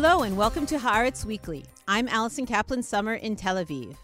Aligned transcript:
Hello 0.00 0.22
and 0.22 0.36
welcome 0.36 0.64
to 0.66 0.78
Haaretz 0.78 1.24
Weekly. 1.24 1.64
I'm 1.88 2.06
Allison 2.06 2.46
Kaplan 2.46 2.84
Sommer 2.84 3.14
in 3.14 3.34
Tel 3.34 3.56
Aviv. 3.56 3.96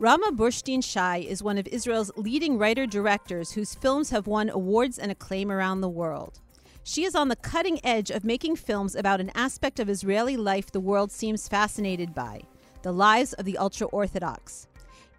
Rama 0.00 0.32
Burshtein 0.32 0.82
Shai 0.82 1.18
is 1.18 1.40
one 1.40 1.56
of 1.56 1.68
Israel's 1.68 2.10
leading 2.16 2.58
writer 2.58 2.84
directors 2.84 3.52
whose 3.52 3.76
films 3.76 4.10
have 4.10 4.26
won 4.26 4.50
awards 4.50 4.98
and 4.98 5.12
acclaim 5.12 5.52
around 5.52 5.82
the 5.82 5.88
world. 5.88 6.40
She 6.82 7.04
is 7.04 7.14
on 7.14 7.28
the 7.28 7.36
cutting 7.36 7.78
edge 7.86 8.10
of 8.10 8.24
making 8.24 8.56
films 8.56 8.96
about 8.96 9.20
an 9.20 9.30
aspect 9.36 9.78
of 9.78 9.88
Israeli 9.88 10.36
life 10.36 10.72
the 10.72 10.80
world 10.80 11.12
seems 11.12 11.46
fascinated 11.46 12.12
by 12.12 12.40
the 12.82 12.90
lives 12.90 13.32
of 13.34 13.44
the 13.44 13.56
ultra 13.56 13.86
Orthodox. 13.86 14.66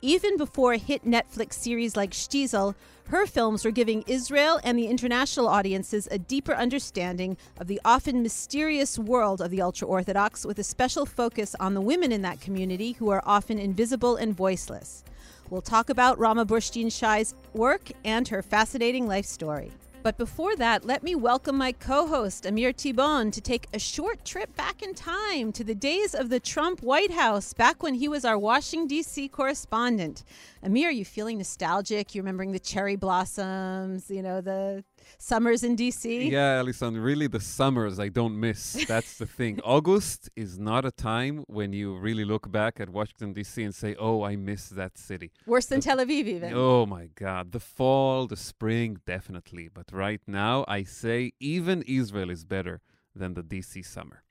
Even 0.04 0.36
before 0.36 0.74
hit 0.78 1.06
Netflix 1.06 1.54
series 1.54 1.96
like 1.96 2.10
Shtisel, 2.10 2.74
her 3.10 3.28
films 3.28 3.64
were 3.64 3.70
giving 3.70 4.04
Israel 4.08 4.60
and 4.64 4.76
the 4.76 4.88
international 4.88 5.48
audiences 5.48 6.08
a 6.10 6.18
deeper 6.18 6.56
understanding 6.56 7.38
of 7.60 7.68
the 7.68 7.80
often 7.86 8.24
mysterious 8.24 8.98
world 8.98 9.42
of 9.42 9.52
the 9.52 9.62
ultra 9.62 9.88
Orthodox, 9.88 10.44
with 10.44 10.58
a 10.58 10.64
special 10.64 11.06
focus 11.06 11.56
on 11.60 11.76
the 11.76 11.82
women 11.82 12.12
in 12.12 12.24
that 12.24 12.42
community 12.42 12.94
who 12.94 13.12
are 13.12 13.22
often 13.28 13.60
invisible 13.60 14.16
and 14.16 14.36
voiceless. 14.36 15.04
We'll 15.52 15.62
talk 15.62 15.92
about 15.92 16.18
Rama 16.18 16.48
Burshtein 16.48 16.92
Shai's 16.92 17.36
work 17.54 17.92
and 18.04 18.28
her 18.30 18.42
fascinating 18.42 19.06
life 19.06 19.28
story. 19.28 19.72
But 20.04 20.18
before 20.18 20.56
that, 20.56 20.84
let 20.84 21.04
me 21.04 21.14
welcome 21.14 21.58
my 21.58 21.74
co 21.74 22.08
host, 22.08 22.48
Amir 22.48 22.74
Tibon, 22.74 23.32
to 23.34 23.40
take 23.40 23.68
a 23.72 23.78
short 23.78 24.26
trip 24.26 24.56
back 24.56 24.82
in 24.82 24.96
time 24.96 25.52
to 25.52 25.64
the 25.64 25.76
days 25.76 26.16
of 26.16 26.30
the 26.30 26.40
Trump 26.40 26.82
White 26.82 27.12
House, 27.12 27.54
back 27.54 27.84
when 27.84 27.94
he 27.94 28.08
was 28.08 28.26
our 28.26 28.38
Washington, 28.38 28.88
D.C. 28.88 29.28
correspondent. 29.28 30.24
Amir, 30.64 30.90
are 30.90 30.92
you 30.92 31.06
feeling 31.06 31.38
nostalgic? 31.38 32.16
You're 32.16 32.24
remembering 32.24 32.52
the 32.52 32.60
cherry 32.60 32.96
blossoms, 32.96 34.10
you 34.10 34.24
know, 34.24 34.42
the 34.42 34.84
summers 35.22 35.64
in 35.64 35.76
DC? 35.76 36.32
Yeah, 36.32 36.58
Allison, 36.60 36.98
really 36.98 37.28
the 37.28 37.40
summers 37.40 38.00
I 38.00 38.10
don't 38.10 38.40
miss. 38.40 38.84
That's 38.88 39.18
the 39.18 39.26
thing. 39.26 39.60
August 39.64 40.30
is 40.36 40.58
not 40.58 40.84
a 40.86 40.92
time 40.92 41.44
when 41.48 41.74
you 41.74 41.96
really 41.98 42.26
look 42.26 42.52
back 42.52 42.80
at 42.80 42.90
Washington, 42.90 43.34
D.C. 43.34 43.64
and 43.64 43.74
say, 43.76 43.96
oh, 44.00 44.24
I 44.24 44.36
miss 44.36 44.70
that 44.70 44.98
city. 44.98 45.32
Worse 45.46 45.68
than 45.68 45.80
The- 45.80 45.84
Tel 45.86 45.98
Aviv, 45.98 46.26
even. 46.26 46.54
Oh 46.56 46.86
my 46.86 47.10
God. 47.16 47.52
The 47.52 47.60
fall, 47.60 48.26
the 48.28 48.36
spring, 48.38 48.98
definitely. 49.06 49.70
But 49.72 49.88
right 49.92 50.22
now, 50.28 50.66
I 50.68 50.84
say 50.84 51.34
even 51.40 51.84
Israel 51.84 52.30
is 52.32 52.44
better 52.44 52.82
than 53.16 53.36
the 53.36 53.44
DC 53.44 53.86
summer. 53.86 54.24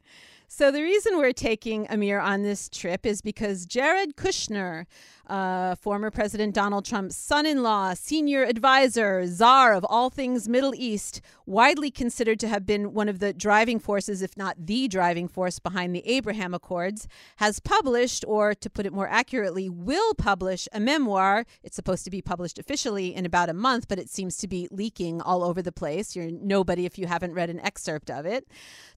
So, 0.53 0.73
the 0.73 0.83
reason 0.83 1.17
we're 1.17 1.33
taking 1.33 1.87
Amir 1.89 2.19
on 2.19 2.43
this 2.43 2.69
trip 2.69 3.07
is 3.07 3.23
because 3.23 3.67
Jared 3.67 4.17
Kushner, 4.17 4.85
uh, 5.31 5.77
former 5.77 6.11
President 6.11 6.55
Donald 6.55 6.85
Trump's 6.85 7.17
son 7.17 7.47
in 7.47 7.63
law, 7.63 7.95
senior 7.95 8.43
advisor, 8.43 9.25
czar 9.27 9.73
of 9.73 9.87
all 9.89 10.11
things 10.11 10.49
Middle 10.49 10.75
East, 10.75 11.21
widely 11.47 11.91
considered 11.91 12.41
to 12.41 12.49
have 12.49 12.67
been 12.67 12.93
one 12.93 13.09
of 13.09 13.21
the 13.21 13.33
driving 13.33 13.79
forces, 13.79 14.23
if 14.23 14.37
not 14.37 14.67
the 14.67 14.89
driving 14.89 15.29
force, 15.29 15.61
behind 15.61 15.95
the 15.95 16.07
Abraham 16.07 16.53
Accords, 16.53 17.07
has 17.37 17.61
published, 17.61 18.25
or 18.27 18.55
to 18.55 18.69
put 18.69 18.87
it 18.87 18.93
more 18.93 19.09
accurately, 19.09 19.69
will 19.69 20.15
publish 20.15 20.67
a 20.73 20.81
memoir. 20.81 21.47
It's 21.63 21.77
supposed 21.77 22.05
to 22.05 22.11
be 22.11 22.21
published 22.21 22.59
officially 22.59 23.15
in 23.15 23.25
about 23.25 23.49
a 23.49 23.55
month, 23.55 23.87
but 23.87 24.01
it 24.01 24.11
seems 24.11 24.37
to 24.39 24.49
be 24.49 24.67
leaking 24.73 25.23
all 25.23 25.45
over 25.45 25.63
the 25.63 25.71
place. 25.73 26.17
You're 26.17 26.33
nobody 26.33 26.87
if 26.87 26.99
you 26.99 27.07
haven't 27.07 27.35
read 27.35 27.51
an 27.51 27.61
excerpt 27.61 28.11
of 28.11 28.27
it. 28.27 28.49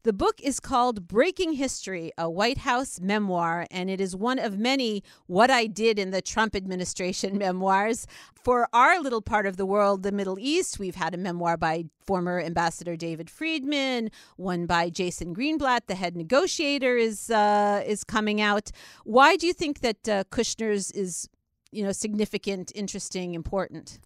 The 0.01 0.13
book 0.13 0.41
is 0.41 0.59
called 0.59 1.07
Breaking 1.07 1.53
History, 1.53 2.11
a 2.17 2.27
White 2.27 2.57
House 2.57 2.99
memoir, 2.99 3.67
and 3.69 3.89
it 3.89 4.01
is 4.01 4.15
one 4.15 4.39
of 4.39 4.57
many 4.57 5.03
What 5.27 5.51
I 5.51 5.67
Did 5.67 5.99
in 5.99 6.09
the 6.09 6.22
Trump 6.25 6.55
Administration 6.55 7.37
memoirs. 7.45 8.07
For 8.33 8.67
our 8.73 8.99
little 9.01 9.21
part 9.21 9.45
of 9.45 9.57
the 9.57 9.65
world, 9.65 10.03
the 10.03 10.11
Middle 10.11 10.37
East, 10.39 10.79
we've 10.79 10.95
had 10.95 11.13
a 11.13 11.17
memoir 11.17 11.57
by 11.57 11.85
former 12.05 12.39
Ambassador 12.39 12.95
David 12.95 13.29
Friedman, 13.29 14.11
one 14.37 14.65
by 14.65 14.89
Jason 14.89 15.33
Greenblatt, 15.33 15.87
the 15.87 15.95
head 15.95 16.15
negotiator, 16.15 16.97
is 16.97 17.29
uh, 17.29 17.83
is 17.85 18.03
coming 18.03 18.41
out. 18.41 18.71
Why 19.03 19.35
do 19.35 19.47
you 19.47 19.53
think 19.53 19.79
that 19.79 20.09
uh, 20.09 20.23
Kushner's 20.25 20.91
is, 20.91 21.29
you 21.71 21.83
know, 21.83 21.91
significant, 21.91 22.71
interesting, 22.75 23.33
important? 23.33 23.99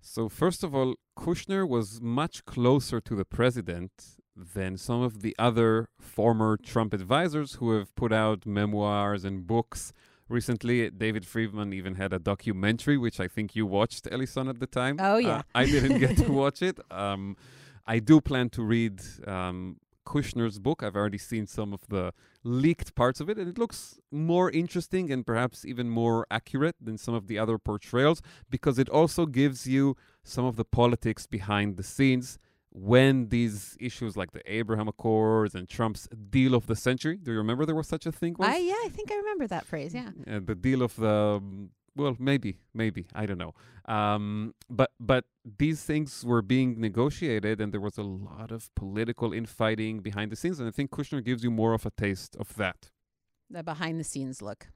So, 0.00 0.28
first 0.28 0.62
of 0.62 0.74
all, 0.74 0.94
Kushner 1.18 1.68
was 1.68 2.00
much 2.00 2.44
closer 2.44 3.00
to 3.00 3.14
the 3.14 3.24
president 3.24 3.90
than 4.36 4.76
some 4.76 5.02
of 5.02 5.22
the 5.22 5.34
other 5.38 5.88
former 5.98 6.56
Trump 6.56 6.92
advisors 6.92 7.54
who 7.54 7.72
have 7.72 7.94
put 7.96 8.12
out 8.12 8.46
memoirs 8.46 9.24
and 9.24 9.46
books. 9.46 9.92
Recently, 10.28 10.90
David 10.90 11.24
Friedman 11.24 11.72
even 11.72 11.94
had 11.94 12.12
a 12.12 12.18
documentary, 12.18 12.96
which 12.96 13.20
I 13.20 13.28
think 13.28 13.54
you 13.54 13.64
watched, 13.64 14.08
Allison, 14.10 14.48
at 14.48 14.58
the 14.58 14.66
time. 14.66 14.96
Oh, 15.00 15.18
yeah. 15.18 15.38
Uh, 15.38 15.42
I 15.54 15.66
didn't 15.66 15.98
get 15.98 16.16
to 16.18 16.32
watch 16.42 16.62
it. 16.62 16.80
Um, 16.90 17.36
I 17.86 18.00
do 18.00 18.20
plan 18.20 18.50
to 18.50 18.62
read 18.62 19.00
um, 19.26 19.76
Kushner's 20.04 20.58
book. 20.58 20.82
I've 20.82 20.96
already 20.96 21.18
seen 21.18 21.46
some 21.46 21.72
of 21.72 21.86
the 21.88 22.12
leaked 22.42 22.94
parts 22.94 23.20
of 23.20 23.28
it, 23.28 23.38
and 23.38 23.48
it 23.48 23.58
looks 23.58 24.00
more 24.10 24.50
interesting 24.50 25.12
and 25.12 25.24
perhaps 25.24 25.64
even 25.64 25.88
more 25.88 26.26
accurate 26.30 26.76
than 26.80 26.98
some 26.98 27.14
of 27.14 27.28
the 27.28 27.38
other 27.38 27.58
portrayals 27.58 28.20
because 28.50 28.78
it 28.78 28.88
also 28.88 29.26
gives 29.26 29.66
you 29.66 29.96
some 30.24 30.44
of 30.44 30.56
the 30.56 30.64
politics 30.64 31.26
behind 31.26 31.76
the 31.76 31.82
scenes 31.82 32.38
when 32.70 33.28
these 33.28 33.76
issues 33.80 34.16
like 34.16 34.32
the 34.32 34.42
Abraham 34.52 34.88
Accords 34.88 35.54
and 35.54 35.68
Trump's 35.68 36.08
deal 36.30 36.54
of 36.54 36.66
the 36.66 36.76
century. 36.76 37.16
Do 37.16 37.30
you 37.32 37.38
remember 37.38 37.64
there 37.64 37.74
was 37.74 37.88
such 37.88 38.06
a 38.06 38.12
thing? 38.12 38.34
once? 38.38 38.54
I 38.54 38.58
yeah, 38.58 38.74
I 38.84 38.88
think 38.90 39.10
I 39.10 39.16
remember 39.16 39.46
that 39.46 39.64
phrase. 39.66 39.94
Yeah. 39.94 40.10
uh, 40.30 40.40
the 40.44 40.54
deal 40.54 40.82
of 40.82 40.94
the 40.96 41.08
um, 41.40 41.70
well 41.96 42.14
maybe 42.18 42.58
maybe 42.74 43.06
i 43.14 43.24
don't 43.24 43.38
know 43.38 43.54
um, 43.86 44.52
but 44.68 44.90
but 45.00 45.24
these 45.58 45.82
things 45.82 46.24
were 46.26 46.42
being 46.42 46.78
negotiated 46.78 47.58
and 47.58 47.72
there 47.72 47.80
was 47.80 47.96
a 47.96 48.02
lot 48.02 48.50
of 48.50 48.68
political 48.74 49.32
infighting 49.32 50.00
behind 50.00 50.30
the 50.30 50.36
scenes 50.36 50.60
and 50.60 50.68
i 50.68 50.70
think 50.70 50.90
kushner 50.90 51.24
gives 51.24 51.42
you 51.42 51.50
more 51.50 51.72
of 51.72 51.86
a 51.86 51.90
taste 51.90 52.36
of 52.36 52.54
that 52.56 52.90
The 53.48 53.62
behind 53.62 53.98
the 53.98 54.04
scenes 54.04 54.42
look. 54.42 54.68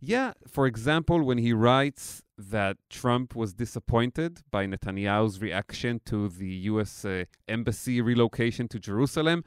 Yeah 0.00 0.32
for 0.46 0.66
example 0.66 1.22
when 1.22 1.38
he 1.38 1.52
writes 1.52 2.22
that 2.36 2.76
trump 2.90 3.34
was 3.34 3.54
disappointed 3.54 4.40
by 4.50 4.66
netanyahu's 4.66 5.40
reaction 5.40 6.00
to 6.04 6.28
the 6.28 6.48
us 6.48 7.04
uh, 7.04 7.24
embassy 7.48 8.00
relocation 8.00 8.68
to 8.68 8.78
jerusalem 8.78 9.44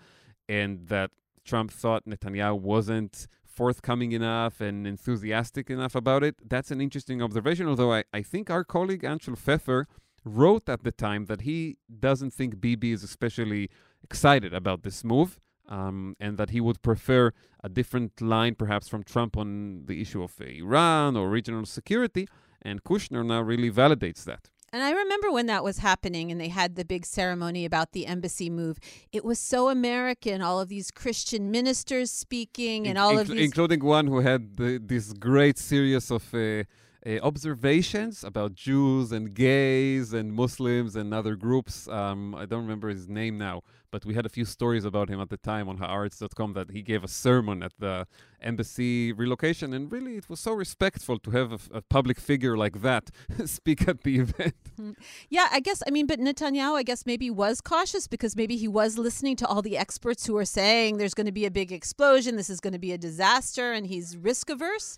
and 0.47 0.87
that 0.87 1.11
trump 1.45 1.71
thought 1.71 2.05
netanyahu 2.05 2.59
wasn't 2.59 3.27
forthcoming 3.59 4.13
enough 4.13 4.61
and 4.61 4.87
enthusiastic 4.87 5.69
enough 5.69 5.93
about 5.93 6.23
it. 6.23 6.35
That's 6.53 6.71
an 6.71 6.79
interesting 6.79 7.21
observation, 7.21 7.67
although 7.67 7.91
I, 7.91 8.05
I 8.13 8.21
think 8.21 8.49
our 8.49 8.63
colleague 8.63 9.03
Anshel 9.03 9.37
Pfeffer 9.37 9.85
wrote 10.23 10.69
at 10.69 10.83
the 10.85 10.93
time 10.93 11.25
that 11.25 11.41
he 11.41 11.75
doesn't 12.07 12.33
think 12.33 12.61
Bibi 12.61 12.93
is 12.93 13.03
especially 13.03 13.69
excited 14.01 14.53
about 14.53 14.83
this 14.83 15.03
move. 15.03 15.41
Um, 15.69 16.15
and 16.19 16.37
that 16.37 16.49
he 16.49 16.59
would 16.59 16.81
prefer 16.81 17.31
a 17.63 17.69
different 17.69 18.19
line, 18.21 18.55
perhaps 18.55 18.87
from 18.87 19.03
Trump, 19.03 19.37
on 19.37 19.83
the 19.85 20.01
issue 20.01 20.23
of 20.23 20.33
Iran 20.41 21.15
or 21.15 21.29
regional 21.29 21.65
security. 21.65 22.27
And 22.61 22.83
Kushner 22.83 23.23
now 23.25 23.41
really 23.41 23.71
validates 23.71 24.23
that. 24.25 24.49
And 24.71 24.83
I 24.83 24.91
remember 24.91 25.31
when 25.31 25.47
that 25.47 25.63
was 25.63 25.79
happening 25.79 26.31
and 26.31 26.39
they 26.39 26.49
had 26.49 26.75
the 26.75 26.85
big 26.85 27.05
ceremony 27.05 27.65
about 27.65 27.91
the 27.91 28.05
embassy 28.05 28.49
move. 28.49 28.77
It 29.11 29.25
was 29.25 29.39
so 29.39 29.69
American, 29.69 30.41
all 30.41 30.59
of 30.59 30.69
these 30.69 30.91
Christian 30.91 31.49
ministers 31.49 32.11
speaking 32.11 32.87
and 32.87 32.97
In- 32.97 32.97
all 32.97 33.17
of 33.17 33.27
these 33.27 33.41
including 33.41 33.83
one 33.83 34.07
who 34.07 34.19
had 34.19 34.57
the, 34.57 34.79
this 34.83 35.13
great 35.13 35.57
series 35.57 36.11
of 36.11 36.23
uh, 36.33 36.63
uh, 37.05 37.17
observations 37.23 38.23
about 38.23 38.53
Jews 38.53 39.11
and 39.11 39.33
gays 39.33 40.13
and 40.13 40.33
Muslims 40.33 40.95
and 40.95 41.13
other 41.13 41.35
groups. 41.35 41.87
Um, 41.87 42.35
I 42.35 42.45
don't 42.45 42.61
remember 42.61 42.89
his 42.89 43.07
name 43.07 43.37
now, 43.37 43.63
but 43.91 44.05
we 44.05 44.13
had 44.13 44.25
a 44.25 44.29
few 44.29 44.45
stories 44.45 44.85
about 44.85 45.09
him 45.09 45.19
at 45.19 45.29
the 45.29 45.37
time 45.37 45.67
on 45.67 45.77
haaretz.com 45.77 46.53
that 46.53 46.71
he 46.71 46.81
gave 46.81 47.03
a 47.03 47.07
sermon 47.07 47.63
at 47.63 47.73
the 47.79 48.07
embassy 48.41 49.11
relocation, 49.11 49.73
and 49.73 49.91
really 49.91 50.17
it 50.17 50.29
was 50.29 50.39
so 50.39 50.53
respectful 50.53 51.19
to 51.19 51.31
have 51.31 51.69
a 51.73 51.81
public 51.81 52.19
figure 52.19 52.57
like 52.57 52.81
that 52.81 53.11
speak 53.45 53.87
at 53.87 54.03
the 54.03 54.19
event. 54.19 54.55
Hmm. 54.79 54.91
Yeah, 55.29 55.47
I 55.51 55.59
guess 55.59 55.83
I 55.85 55.91
mean 55.91 56.05
but 56.05 56.19
Netanyahu 56.21 56.75
I 56.75 56.83
guess 56.83 57.05
maybe 57.05 57.29
was 57.29 57.59
cautious 57.59 58.07
because 58.07 58.37
maybe 58.37 58.55
he 58.55 58.69
was 58.69 58.97
listening 58.97 59.35
to 59.37 59.45
all 59.45 59.61
the 59.61 59.77
experts 59.77 60.25
who 60.25 60.37
are 60.37 60.45
saying 60.45 60.97
there's 60.97 61.13
going 61.13 61.25
to 61.25 61.33
be 61.33 61.45
a 61.45 61.51
big 61.51 61.73
explosion, 61.73 62.37
this 62.37 62.49
is 62.49 62.61
going 62.61 62.71
to 62.71 62.79
be 62.79 62.93
a 62.93 62.97
disaster 62.97 63.73
and 63.73 63.87
he's 63.87 64.15
risk 64.15 64.49
averse. 64.49 64.97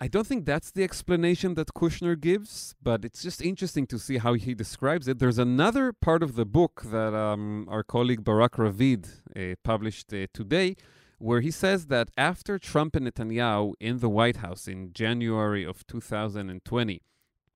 I 0.00 0.06
don't 0.06 0.26
think 0.26 0.46
that's 0.46 0.70
the 0.70 0.84
explanation 0.84 1.54
that 1.54 1.74
Kushner 1.74 2.18
gives, 2.18 2.76
but 2.80 3.04
it's 3.04 3.20
just 3.20 3.42
interesting 3.42 3.84
to 3.88 3.98
see 3.98 4.18
how 4.18 4.34
he 4.34 4.54
describes 4.54 5.08
it. 5.08 5.18
There's 5.18 5.38
another 5.38 5.92
part 5.92 6.22
of 6.22 6.36
the 6.36 6.44
book 6.44 6.82
that 6.84 7.14
um, 7.14 7.66
our 7.68 7.82
colleague 7.82 8.22
Barak 8.22 8.54
Ravid 8.54 9.08
uh, 9.34 9.56
published 9.64 10.14
uh, 10.14 10.28
today, 10.32 10.76
where 11.18 11.40
he 11.40 11.50
says 11.50 11.86
that 11.86 12.10
after 12.16 12.60
Trump 12.60 12.94
and 12.94 13.08
Netanyahu 13.08 13.72
in 13.80 13.98
the 13.98 14.08
White 14.08 14.36
House 14.36 14.68
in 14.68 14.92
January 14.92 15.64
of 15.64 15.84
2020 15.88 17.02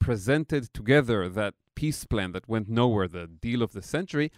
presented 0.01 0.75
together 0.75 1.29
that 1.29 1.55
peace 1.77 2.05
plan 2.05 2.33
that 2.33 2.49
went 2.49 2.69
nowhere, 2.69 3.07
the 3.07 3.29
deal 3.29 3.63
of 3.63 3.73
the 3.73 3.83
century, 3.83 4.33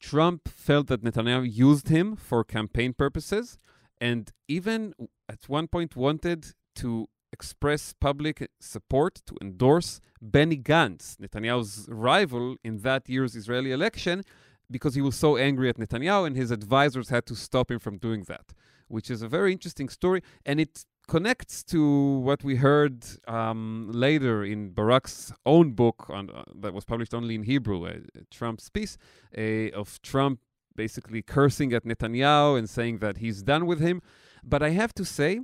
Trump 0.00 0.48
felt 0.48 0.86
that 0.86 1.04
Netanyahu 1.04 1.46
used 1.52 1.88
him 1.88 2.16
for 2.16 2.42
campaign 2.42 2.94
purposes 2.94 3.58
and 4.00 4.32
even 4.48 4.94
at 5.28 5.46
one 5.46 5.68
point 5.68 5.94
wanted 5.94 6.54
to 6.76 7.06
express 7.32 7.92
public 7.92 8.50
support 8.58 9.22
to 9.26 9.36
endorse 9.40 10.00
Benny 10.20 10.58
Gantz, 10.58 11.16
Netanyahu's 11.16 11.86
rival 11.88 12.56
in 12.62 12.78
that 12.78 13.08
year's 13.08 13.34
Israeli 13.36 13.72
election, 13.72 14.22
because 14.70 14.94
he 14.94 15.02
was 15.02 15.16
so 15.16 15.36
angry 15.36 15.68
at 15.68 15.76
Netanyahu 15.76 16.26
and 16.26 16.36
his 16.36 16.50
advisors 16.50 17.08
had 17.08 17.26
to 17.26 17.34
stop 17.34 17.70
him 17.70 17.78
from 17.78 17.98
doing 17.98 18.24
that. 18.24 18.52
which 18.90 19.10
is 19.10 19.22
a 19.22 19.28
very 19.28 19.52
interesting 19.52 19.88
story, 19.88 20.20
and 20.44 20.60
it 20.60 20.84
connects 21.08 21.62
to 21.62 22.18
what 22.18 22.42
we 22.44 22.56
heard 22.56 23.04
um, 23.26 23.90
later 23.92 24.44
in 24.44 24.70
Barak's 24.70 25.32
own 25.46 25.72
book 25.72 26.08
on, 26.10 26.30
uh, 26.30 26.44
that 26.56 26.74
was 26.74 26.84
published 26.84 27.14
only 27.14 27.34
in 27.34 27.44
Hebrew, 27.44 27.86
uh, 27.86 27.94
Trump's 28.30 28.68
piece, 28.68 28.98
uh, 29.36 29.70
of 29.70 30.02
Trump 30.02 30.40
basically 30.76 31.22
cursing 31.22 31.72
at 31.72 31.84
Netanyahu 31.84 32.58
and 32.58 32.68
saying 32.68 32.98
that 32.98 33.18
he's 33.18 33.42
done 33.42 33.66
with 33.66 33.80
him. 33.80 34.02
But 34.42 34.62
I 34.62 34.70
have 34.70 34.92
to 34.94 35.04
say, 35.04 35.40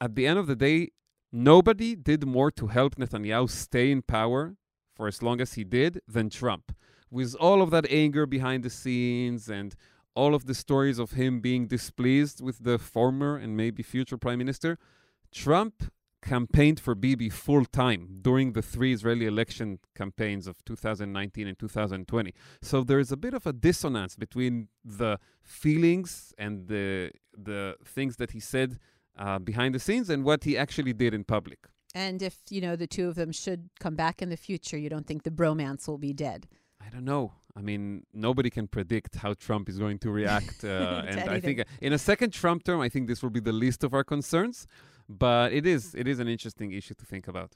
at 0.00 0.14
the 0.14 0.26
end 0.26 0.38
of 0.38 0.46
the 0.46 0.56
day, 0.56 0.90
nobody 1.36 1.94
did 1.94 2.26
more 2.26 2.50
to 2.50 2.68
help 2.68 2.96
Netanyahu 2.96 3.48
stay 3.50 3.90
in 3.90 4.00
power 4.02 4.56
for 4.94 5.06
as 5.06 5.22
long 5.22 5.40
as 5.40 5.52
he 5.52 5.64
did 5.64 6.00
than 6.08 6.30
Trump. 6.30 6.74
With 7.10 7.34
all 7.36 7.60
of 7.62 7.70
that 7.70 7.86
anger 7.90 8.26
behind 8.26 8.64
the 8.64 8.70
scenes 8.70 9.48
and 9.48 9.74
all 10.14 10.34
of 10.34 10.46
the 10.46 10.54
stories 10.54 10.98
of 10.98 11.12
him 11.12 11.40
being 11.40 11.66
displeased 11.66 12.40
with 12.40 12.64
the 12.64 12.78
former 12.78 13.36
and 13.36 13.56
maybe 13.56 13.82
future 13.82 14.16
prime 14.16 14.38
minister, 14.38 14.78
Trump 15.30 15.92
campaigned 16.22 16.80
for 16.80 16.94
Bibi 16.94 17.28
full 17.28 17.66
time 17.66 18.08
during 18.22 18.52
the 18.52 18.62
three 18.62 18.92
Israeli 18.92 19.26
election 19.26 19.78
campaigns 19.94 20.46
of 20.46 20.64
2019 20.64 21.46
and 21.46 21.58
2020. 21.58 22.34
So 22.62 22.82
there's 22.82 23.12
a 23.12 23.16
bit 23.16 23.34
of 23.34 23.46
a 23.46 23.52
dissonance 23.52 24.16
between 24.16 24.68
the 24.82 25.18
feelings 25.42 26.32
and 26.38 26.66
the 26.66 27.12
the 27.36 27.76
things 27.84 28.16
that 28.16 28.30
he 28.30 28.40
said 28.40 28.78
uh, 29.18 29.38
behind 29.38 29.74
the 29.74 29.78
scenes 29.78 30.10
and 30.10 30.24
what 30.24 30.44
he 30.44 30.56
actually 30.56 30.92
did 30.92 31.14
in 31.14 31.24
public. 31.24 31.58
And 31.94 32.20
if 32.20 32.36
you 32.50 32.60
know 32.60 32.76
the 32.76 32.86
two 32.86 33.08
of 33.08 33.14
them 33.14 33.32
should 33.32 33.70
come 33.80 33.96
back 33.96 34.20
in 34.20 34.28
the 34.28 34.36
future, 34.36 34.76
you 34.76 34.90
don't 34.90 35.06
think 35.06 35.22
the 35.22 35.30
bromance 35.30 35.88
will 35.88 35.98
be 35.98 36.12
dead? 36.12 36.46
I 36.84 36.90
don't 36.90 37.04
know. 37.04 37.32
I 37.56 37.62
mean, 37.62 38.04
nobody 38.12 38.50
can 38.50 38.68
predict 38.68 39.16
how 39.16 39.32
Trump 39.32 39.68
is 39.68 39.78
going 39.78 39.98
to 40.00 40.10
react. 40.10 40.62
Uh, 40.64 41.02
and 41.06 41.30
I 41.30 41.40
think 41.40 41.62
in 41.80 41.92
a 41.92 41.98
second 41.98 42.32
Trump 42.32 42.64
term, 42.64 42.80
I 42.80 42.88
think 42.88 43.08
this 43.08 43.22
will 43.22 43.30
be 43.30 43.40
the 43.40 43.52
least 43.52 43.82
of 43.84 43.94
our 43.94 44.04
concerns 44.04 44.66
but 45.08 45.52
it 45.52 45.66
is 45.66 45.94
it 45.94 46.08
is 46.08 46.18
an 46.18 46.28
interesting 46.28 46.72
issue 46.72 46.94
to 46.94 47.04
think 47.04 47.28
about. 47.28 47.52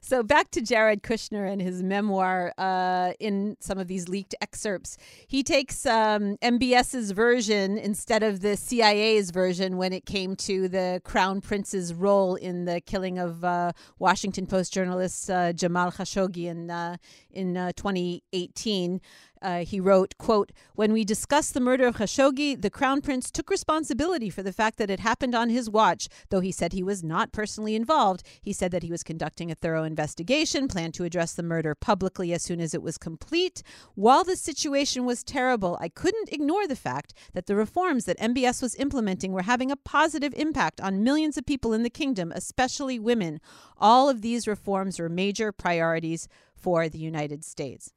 So 0.00 0.22
back 0.22 0.50
to 0.52 0.60
Jared 0.60 1.02
Kushner 1.02 1.50
and 1.50 1.60
his 1.60 1.82
memoir. 1.82 2.52
Uh, 2.58 3.12
in 3.20 3.56
some 3.60 3.78
of 3.78 3.88
these 3.88 4.08
leaked 4.08 4.34
excerpts, 4.40 4.96
he 5.26 5.42
takes 5.42 5.86
um, 5.86 6.36
MBS's 6.42 7.10
version 7.12 7.78
instead 7.78 8.22
of 8.22 8.40
the 8.40 8.56
CIA's 8.56 9.30
version 9.30 9.76
when 9.76 9.92
it 9.92 10.06
came 10.06 10.36
to 10.36 10.68
the 10.68 11.00
Crown 11.04 11.40
Prince's 11.40 11.92
role 11.92 12.34
in 12.36 12.64
the 12.64 12.80
killing 12.80 13.18
of 13.18 13.44
uh, 13.44 13.72
Washington 13.98 14.46
Post 14.46 14.72
journalist 14.72 15.30
uh, 15.30 15.52
Jamal 15.52 15.92
Khashoggi 15.92 16.46
in 16.46 16.70
uh, 16.70 16.96
in 17.30 17.56
uh, 17.56 17.72
2018. 17.76 19.00
Uh, 19.44 19.62
he 19.62 19.78
wrote, 19.78 20.14
quote, 20.16 20.52
When 20.74 20.90
we 20.90 21.04
discussed 21.04 21.52
the 21.52 21.60
murder 21.60 21.86
of 21.86 21.96
Khashoggi, 21.96 22.60
the 22.60 22.70
Crown 22.70 23.02
Prince 23.02 23.30
took 23.30 23.50
responsibility 23.50 24.30
for 24.30 24.42
the 24.42 24.54
fact 24.54 24.78
that 24.78 24.88
it 24.88 25.00
happened 25.00 25.34
on 25.34 25.50
his 25.50 25.68
watch. 25.68 26.08
Though 26.30 26.40
he 26.40 26.50
said 26.50 26.72
he 26.72 26.82
was 26.82 27.04
not 27.04 27.30
personally 27.30 27.74
involved, 27.74 28.22
he 28.40 28.54
said 28.54 28.70
that 28.70 28.82
he 28.82 28.90
was 28.90 29.02
conducting 29.02 29.50
a 29.50 29.54
thorough 29.54 29.84
investigation, 29.84 30.66
planned 30.66 30.94
to 30.94 31.04
address 31.04 31.34
the 31.34 31.42
murder 31.42 31.74
publicly 31.74 32.32
as 32.32 32.42
soon 32.42 32.58
as 32.58 32.72
it 32.72 32.82
was 32.82 32.96
complete. 32.96 33.62
While 33.94 34.24
the 34.24 34.34
situation 34.34 35.04
was 35.04 35.22
terrible, 35.22 35.76
I 35.78 35.90
couldn't 35.90 36.32
ignore 36.32 36.66
the 36.66 36.74
fact 36.74 37.12
that 37.34 37.44
the 37.44 37.54
reforms 37.54 38.06
that 38.06 38.18
MBS 38.18 38.62
was 38.62 38.74
implementing 38.76 39.32
were 39.32 39.42
having 39.42 39.70
a 39.70 39.76
positive 39.76 40.32
impact 40.38 40.80
on 40.80 41.04
millions 41.04 41.36
of 41.36 41.44
people 41.44 41.74
in 41.74 41.82
the 41.82 41.90
kingdom, 41.90 42.32
especially 42.34 42.98
women. 42.98 43.42
All 43.76 44.08
of 44.08 44.22
these 44.22 44.48
reforms 44.48 44.98
were 44.98 45.10
major 45.10 45.52
priorities 45.52 46.28
for 46.56 46.88
the 46.88 46.98
United 46.98 47.44
States. 47.44 47.92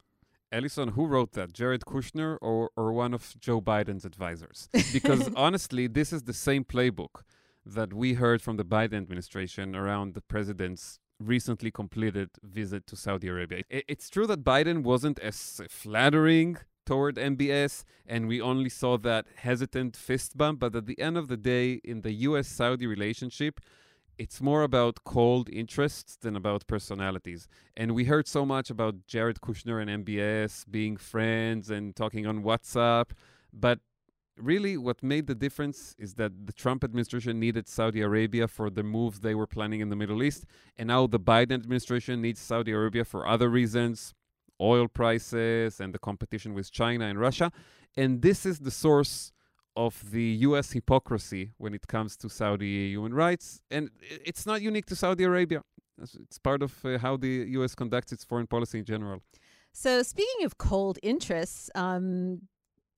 Allison, 0.50 0.88
who 0.90 1.06
wrote 1.06 1.32
that? 1.32 1.52
Jared 1.52 1.82
Kushner 1.82 2.38
or, 2.40 2.70
or 2.76 2.92
one 2.92 3.12
of 3.12 3.34
Joe 3.38 3.60
Biden's 3.60 4.04
advisors? 4.04 4.68
Because 4.92 5.30
honestly, 5.36 5.86
this 5.86 6.12
is 6.12 6.22
the 6.22 6.32
same 6.32 6.64
playbook 6.64 7.22
that 7.66 7.92
we 7.92 8.14
heard 8.14 8.40
from 8.40 8.56
the 8.56 8.64
Biden 8.64 8.94
administration 8.94 9.76
around 9.76 10.14
the 10.14 10.22
president's 10.22 11.00
recently 11.20 11.70
completed 11.70 12.30
visit 12.42 12.86
to 12.86 12.96
Saudi 12.96 13.28
Arabia. 13.28 13.62
It's 13.68 14.08
true 14.08 14.26
that 14.28 14.44
Biden 14.44 14.82
wasn't 14.82 15.18
as 15.18 15.60
flattering 15.68 16.56
toward 16.86 17.16
MBS, 17.16 17.84
and 18.06 18.26
we 18.28 18.40
only 18.40 18.70
saw 18.70 18.96
that 18.98 19.26
hesitant 19.36 19.96
fist 19.96 20.38
bump, 20.38 20.60
but 20.60 20.74
at 20.74 20.86
the 20.86 20.98
end 20.98 21.18
of 21.18 21.28
the 21.28 21.36
day, 21.36 21.80
in 21.84 22.00
the 22.00 22.12
US 22.28 22.48
Saudi 22.48 22.86
relationship, 22.86 23.60
it's 24.18 24.40
more 24.40 24.62
about 24.62 25.04
cold 25.04 25.48
interests 25.48 26.16
than 26.16 26.34
about 26.34 26.66
personalities. 26.66 27.48
And 27.76 27.94
we 27.94 28.04
heard 28.04 28.26
so 28.26 28.44
much 28.44 28.68
about 28.68 29.06
Jared 29.06 29.40
Kushner 29.40 29.80
and 29.80 30.04
MBS 30.04 30.68
being 30.70 30.96
friends 30.96 31.70
and 31.70 31.94
talking 31.94 32.26
on 32.26 32.42
WhatsApp. 32.42 33.10
But 33.52 33.78
really, 34.36 34.76
what 34.76 35.02
made 35.02 35.28
the 35.28 35.36
difference 35.36 35.94
is 35.98 36.14
that 36.14 36.46
the 36.46 36.52
Trump 36.52 36.82
administration 36.82 37.38
needed 37.38 37.68
Saudi 37.68 38.00
Arabia 38.00 38.48
for 38.48 38.70
the 38.70 38.82
moves 38.82 39.20
they 39.20 39.36
were 39.36 39.46
planning 39.46 39.80
in 39.80 39.88
the 39.88 39.96
Middle 39.96 40.22
East. 40.22 40.44
And 40.76 40.88
now 40.88 41.06
the 41.06 41.20
Biden 41.20 41.52
administration 41.52 42.20
needs 42.20 42.40
Saudi 42.40 42.72
Arabia 42.72 43.04
for 43.04 43.26
other 43.26 43.48
reasons 43.48 44.14
oil 44.60 44.88
prices 44.88 45.78
and 45.78 45.94
the 45.94 45.98
competition 46.00 46.52
with 46.52 46.72
China 46.72 47.04
and 47.04 47.20
Russia. 47.20 47.52
And 47.96 48.22
this 48.22 48.44
is 48.44 48.58
the 48.58 48.72
source 48.72 49.32
of 49.78 50.10
the 50.10 50.28
US 50.48 50.72
hypocrisy 50.72 51.52
when 51.56 51.72
it 51.72 51.86
comes 51.86 52.16
to 52.16 52.28
Saudi 52.28 52.90
human 52.90 53.14
rights. 53.14 53.62
And 53.70 53.90
it's 54.28 54.44
not 54.44 54.60
unique 54.60 54.86
to 54.86 54.96
Saudi 54.96 55.22
Arabia, 55.22 55.62
it's 56.24 56.38
part 56.38 56.62
of 56.62 56.72
uh, 56.84 56.98
how 56.98 57.16
the 57.16 57.32
US 57.58 57.74
conducts 57.74 58.10
its 58.12 58.24
foreign 58.24 58.48
policy 58.48 58.78
in 58.80 58.84
general. 58.84 59.22
So, 59.72 60.02
speaking 60.02 60.44
of 60.44 60.58
cold 60.58 60.98
interests, 61.02 61.70
um, 61.76 62.42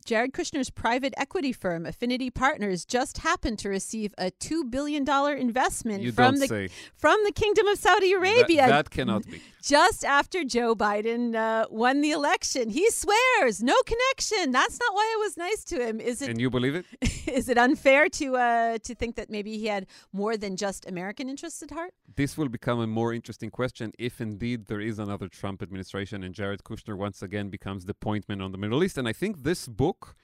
Jared 0.06 0.32
Kushner's 0.32 0.70
private 0.70 1.12
equity 1.18 1.52
firm, 1.52 1.84
Affinity 1.84 2.30
Partners, 2.30 2.86
just 2.86 3.18
happened 3.18 3.58
to 3.58 3.68
receive 3.68 4.14
a 4.16 4.30
$2 4.30 4.70
billion 4.70 5.06
investment 5.38 6.02
you 6.02 6.12
from, 6.12 6.38
the, 6.38 6.70
from 6.94 7.18
the 7.24 7.32
Kingdom 7.32 7.66
of 7.68 7.78
Saudi 7.78 8.12
Arabia. 8.12 8.62
That, 8.62 8.68
that 8.68 8.90
cannot 8.90 9.26
be. 9.26 9.42
Just 9.62 10.04
after 10.04 10.42
Joe 10.44 10.74
Biden 10.74 11.34
uh, 11.34 11.66
won 11.70 12.00
the 12.00 12.10
election. 12.10 12.70
He 12.70 12.90
swears, 12.90 13.62
no 13.62 13.76
connection. 13.84 14.50
That's 14.52 14.78
not 14.80 14.94
why 14.94 15.14
I 15.14 15.18
was 15.20 15.36
nice 15.36 15.64
to 15.64 15.86
him. 15.86 16.00
Is 16.00 16.22
it? 16.22 16.30
And 16.30 16.40
you 16.40 16.50
believe 16.50 16.74
it? 16.74 16.86
is 17.28 17.48
it 17.48 17.58
unfair 17.58 18.08
to, 18.08 18.36
uh, 18.36 18.78
to 18.78 18.94
think 18.94 19.16
that 19.16 19.30
maybe 19.30 19.58
he 19.58 19.66
had 19.66 19.86
more 20.12 20.36
than 20.36 20.56
just 20.56 20.88
American 20.88 21.28
interests 21.28 21.62
at 21.62 21.70
heart? 21.70 21.92
This 22.16 22.38
will 22.38 22.48
become 22.48 22.80
a 22.80 22.86
more 22.86 23.12
interesting 23.12 23.50
question 23.50 23.92
if 23.98 24.20
indeed 24.20 24.66
there 24.66 24.80
is 24.80 24.98
another 24.98 25.28
Trump 25.28 25.62
administration 25.62 26.24
and 26.24 26.34
Jared 26.34 26.64
Kushner 26.64 26.96
once 26.96 27.22
again 27.22 27.50
becomes 27.50 27.84
the 27.84 27.94
point 27.94 28.28
man 28.28 28.40
on 28.40 28.52
the 28.52 28.58
Middle 28.58 28.82
East. 28.82 28.96
And 28.96 29.06
I 29.06 29.12
think 29.12 29.42
this 29.42 29.68
book 29.68 29.90
book 29.90 30.16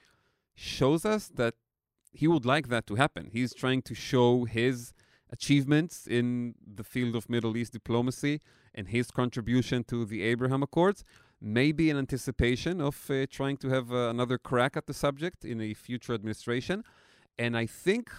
shows 0.55 1.05
us 1.05 1.23
that 1.41 1.55
he 2.19 2.27
would 2.27 2.45
like 2.45 2.67
that 2.69 2.85
to 2.87 2.95
happen. 2.95 3.23
He's 3.37 3.53
trying 3.53 3.81
to 3.89 3.93
show 3.93 4.45
his 4.45 4.93
achievements 5.29 6.07
in 6.07 6.55
the 6.79 6.85
field 6.93 7.13
of 7.15 7.29
Middle 7.35 7.55
East 7.57 7.73
diplomacy 7.73 8.35
and 8.77 8.87
his 8.87 9.11
contribution 9.11 9.83
to 9.85 10.05
the 10.05 10.21
Abraham 10.21 10.63
Accords, 10.63 11.03
maybe 11.41 11.89
in 11.89 11.97
anticipation 11.97 12.79
of 12.79 12.95
uh, 13.09 13.25
trying 13.29 13.57
to 13.57 13.69
have 13.69 13.91
uh, 13.91 14.09
another 14.09 14.37
crack 14.37 14.77
at 14.77 14.85
the 14.85 14.93
subject 14.93 15.43
in 15.43 15.59
a 15.59 15.73
future 15.73 16.13
administration. 16.13 16.83
And 17.37 17.57
I 17.57 17.65
think 17.65 18.09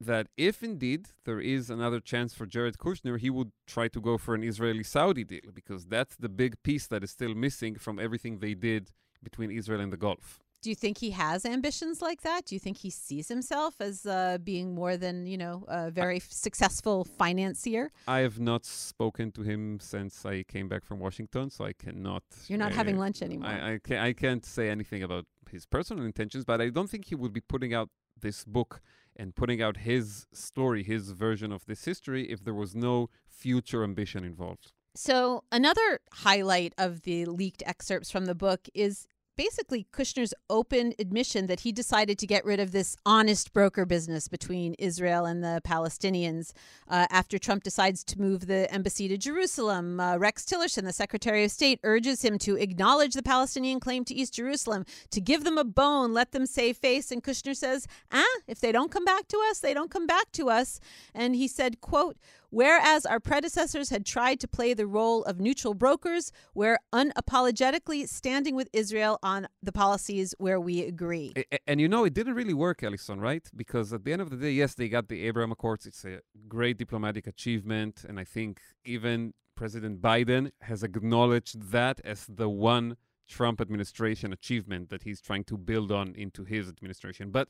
that 0.00 0.26
if 0.36 0.62
indeed 0.62 1.06
there 1.24 1.40
is 1.40 1.70
another 1.70 2.00
chance 2.00 2.34
for 2.34 2.46
Jared 2.46 2.76
Kushner, 2.76 3.18
he 3.18 3.30
would 3.30 3.52
try 3.66 3.88
to 3.88 4.00
go 4.00 4.18
for 4.18 4.34
an 4.34 4.42
Israeli 4.42 4.82
Saudi 4.82 5.24
deal 5.24 5.48
because 5.54 5.86
that's 5.86 6.16
the 6.16 6.28
big 6.28 6.62
piece 6.62 6.86
that 6.88 7.02
is 7.04 7.12
still 7.12 7.34
missing 7.34 7.76
from 7.76 7.98
everything 7.98 8.38
they 8.38 8.54
did 8.54 8.90
between 9.22 9.50
Israel 9.50 9.80
and 9.80 9.92
the 9.92 9.96
Gulf. 9.96 10.43
Do 10.64 10.70
you 10.70 10.76
think 10.76 10.96
he 10.96 11.10
has 11.10 11.44
ambitions 11.44 12.00
like 12.00 12.22
that? 12.22 12.46
Do 12.46 12.54
you 12.54 12.58
think 12.58 12.78
he 12.78 12.88
sees 12.88 13.28
himself 13.28 13.74
as 13.80 14.06
uh, 14.06 14.38
being 14.42 14.74
more 14.74 14.96
than 14.96 15.26
you 15.26 15.36
know 15.36 15.66
a 15.68 15.90
very 15.90 16.20
successful 16.20 17.04
financier? 17.04 17.92
I 18.08 18.20
have 18.20 18.40
not 18.40 18.64
spoken 18.64 19.30
to 19.32 19.42
him 19.42 19.78
since 19.78 20.24
I 20.24 20.42
came 20.44 20.66
back 20.70 20.86
from 20.86 21.00
Washington, 21.00 21.50
so 21.50 21.66
I 21.66 21.74
cannot. 21.74 22.22
You're 22.48 22.58
not 22.66 22.72
uh, 22.72 22.76
having 22.76 22.96
lunch 22.96 23.20
anymore. 23.20 23.50
I, 23.50 23.74
I, 23.74 23.78
can, 23.78 23.98
I 23.98 24.14
can't 24.14 24.46
say 24.46 24.70
anything 24.70 25.02
about 25.02 25.26
his 25.50 25.66
personal 25.66 26.02
intentions, 26.02 26.46
but 26.46 26.62
I 26.62 26.70
don't 26.70 26.88
think 26.88 27.04
he 27.08 27.14
would 27.14 27.34
be 27.34 27.42
putting 27.42 27.74
out 27.74 27.90
this 28.18 28.42
book 28.42 28.80
and 29.14 29.34
putting 29.34 29.60
out 29.60 29.76
his 29.76 30.26
story, 30.32 30.82
his 30.82 31.10
version 31.10 31.52
of 31.52 31.66
this 31.66 31.84
history, 31.84 32.22
if 32.30 32.42
there 32.42 32.54
was 32.54 32.74
no 32.74 33.10
future 33.28 33.84
ambition 33.84 34.24
involved. 34.24 34.72
So, 34.96 35.42
another 35.50 35.98
highlight 36.12 36.72
of 36.78 37.02
the 37.02 37.26
leaked 37.26 37.64
excerpts 37.66 38.10
from 38.10 38.26
the 38.26 38.34
book 38.34 38.68
is 38.74 39.08
basically 39.36 39.86
Kushner's 39.92 40.34
open 40.48 40.94
admission 40.98 41.46
that 41.46 41.60
he 41.60 41.72
decided 41.72 42.18
to 42.18 42.26
get 42.26 42.44
rid 42.44 42.60
of 42.60 42.72
this 42.72 42.96
honest 43.04 43.52
broker 43.52 43.84
business 43.84 44.28
between 44.28 44.74
Israel 44.74 45.24
and 45.26 45.42
the 45.42 45.60
Palestinians 45.64 46.52
uh, 46.88 47.06
after 47.10 47.38
Trump 47.38 47.62
decides 47.62 48.04
to 48.04 48.20
move 48.20 48.46
the 48.46 48.72
embassy 48.72 49.08
to 49.08 49.16
Jerusalem. 49.16 50.00
Uh, 50.00 50.16
Rex 50.16 50.44
Tillerson, 50.44 50.84
the 50.84 50.92
Secretary 50.92 51.44
of 51.44 51.50
State, 51.50 51.80
urges 51.82 52.22
him 52.22 52.38
to 52.38 52.56
acknowledge 52.56 53.14
the 53.14 53.22
Palestinian 53.22 53.80
claim 53.80 54.04
to 54.04 54.14
East 54.14 54.34
Jerusalem, 54.34 54.84
to 55.10 55.20
give 55.20 55.44
them 55.44 55.58
a 55.58 55.64
bone, 55.64 56.12
let 56.12 56.32
them 56.32 56.46
save 56.46 56.76
face. 56.76 57.10
And 57.10 57.22
Kushner 57.22 57.56
says, 57.56 57.86
ah, 58.12 58.24
if 58.46 58.60
they 58.60 58.72
don't 58.72 58.90
come 58.90 59.04
back 59.04 59.28
to 59.28 59.42
us, 59.50 59.60
they 59.60 59.74
don't 59.74 59.90
come 59.90 60.06
back 60.06 60.32
to 60.32 60.48
us. 60.48 60.80
And 61.14 61.34
he 61.34 61.48
said, 61.48 61.80
quote, 61.80 62.16
Whereas 62.54 63.04
our 63.04 63.18
predecessors 63.18 63.90
had 63.90 64.06
tried 64.06 64.38
to 64.38 64.46
play 64.46 64.74
the 64.74 64.86
role 64.86 65.24
of 65.24 65.40
neutral 65.40 65.74
brokers, 65.74 66.30
we're 66.54 66.78
unapologetically 66.92 68.08
standing 68.08 68.54
with 68.54 68.68
Israel 68.72 69.18
on 69.24 69.48
the 69.60 69.72
policies 69.72 70.36
where 70.38 70.60
we 70.60 70.82
agree. 70.82 71.32
And 71.66 71.80
you 71.80 71.88
know, 71.88 72.04
it 72.04 72.14
didn't 72.14 72.34
really 72.34 72.54
work, 72.54 72.84
Allison, 72.84 73.18
right? 73.20 73.44
Because 73.56 73.92
at 73.92 74.04
the 74.04 74.12
end 74.12 74.22
of 74.22 74.30
the 74.30 74.36
day, 74.36 74.52
yes, 74.52 74.74
they 74.74 74.88
got 74.88 75.08
the 75.08 75.26
Abraham 75.26 75.50
Accords. 75.50 75.84
It's 75.84 76.04
a 76.04 76.20
great 76.46 76.78
diplomatic 76.78 77.26
achievement. 77.26 78.04
And 78.08 78.20
I 78.20 78.24
think 78.24 78.60
even 78.84 79.34
President 79.56 80.00
Biden 80.00 80.52
has 80.60 80.84
acknowledged 80.84 81.72
that 81.72 82.00
as 82.04 82.24
the 82.28 82.48
one 82.48 82.96
Trump 83.26 83.60
administration 83.60 84.32
achievement 84.32 84.90
that 84.90 85.02
he's 85.02 85.20
trying 85.20 85.42
to 85.44 85.56
build 85.58 85.90
on 85.90 86.14
into 86.14 86.44
his 86.44 86.68
administration. 86.68 87.32
But 87.32 87.48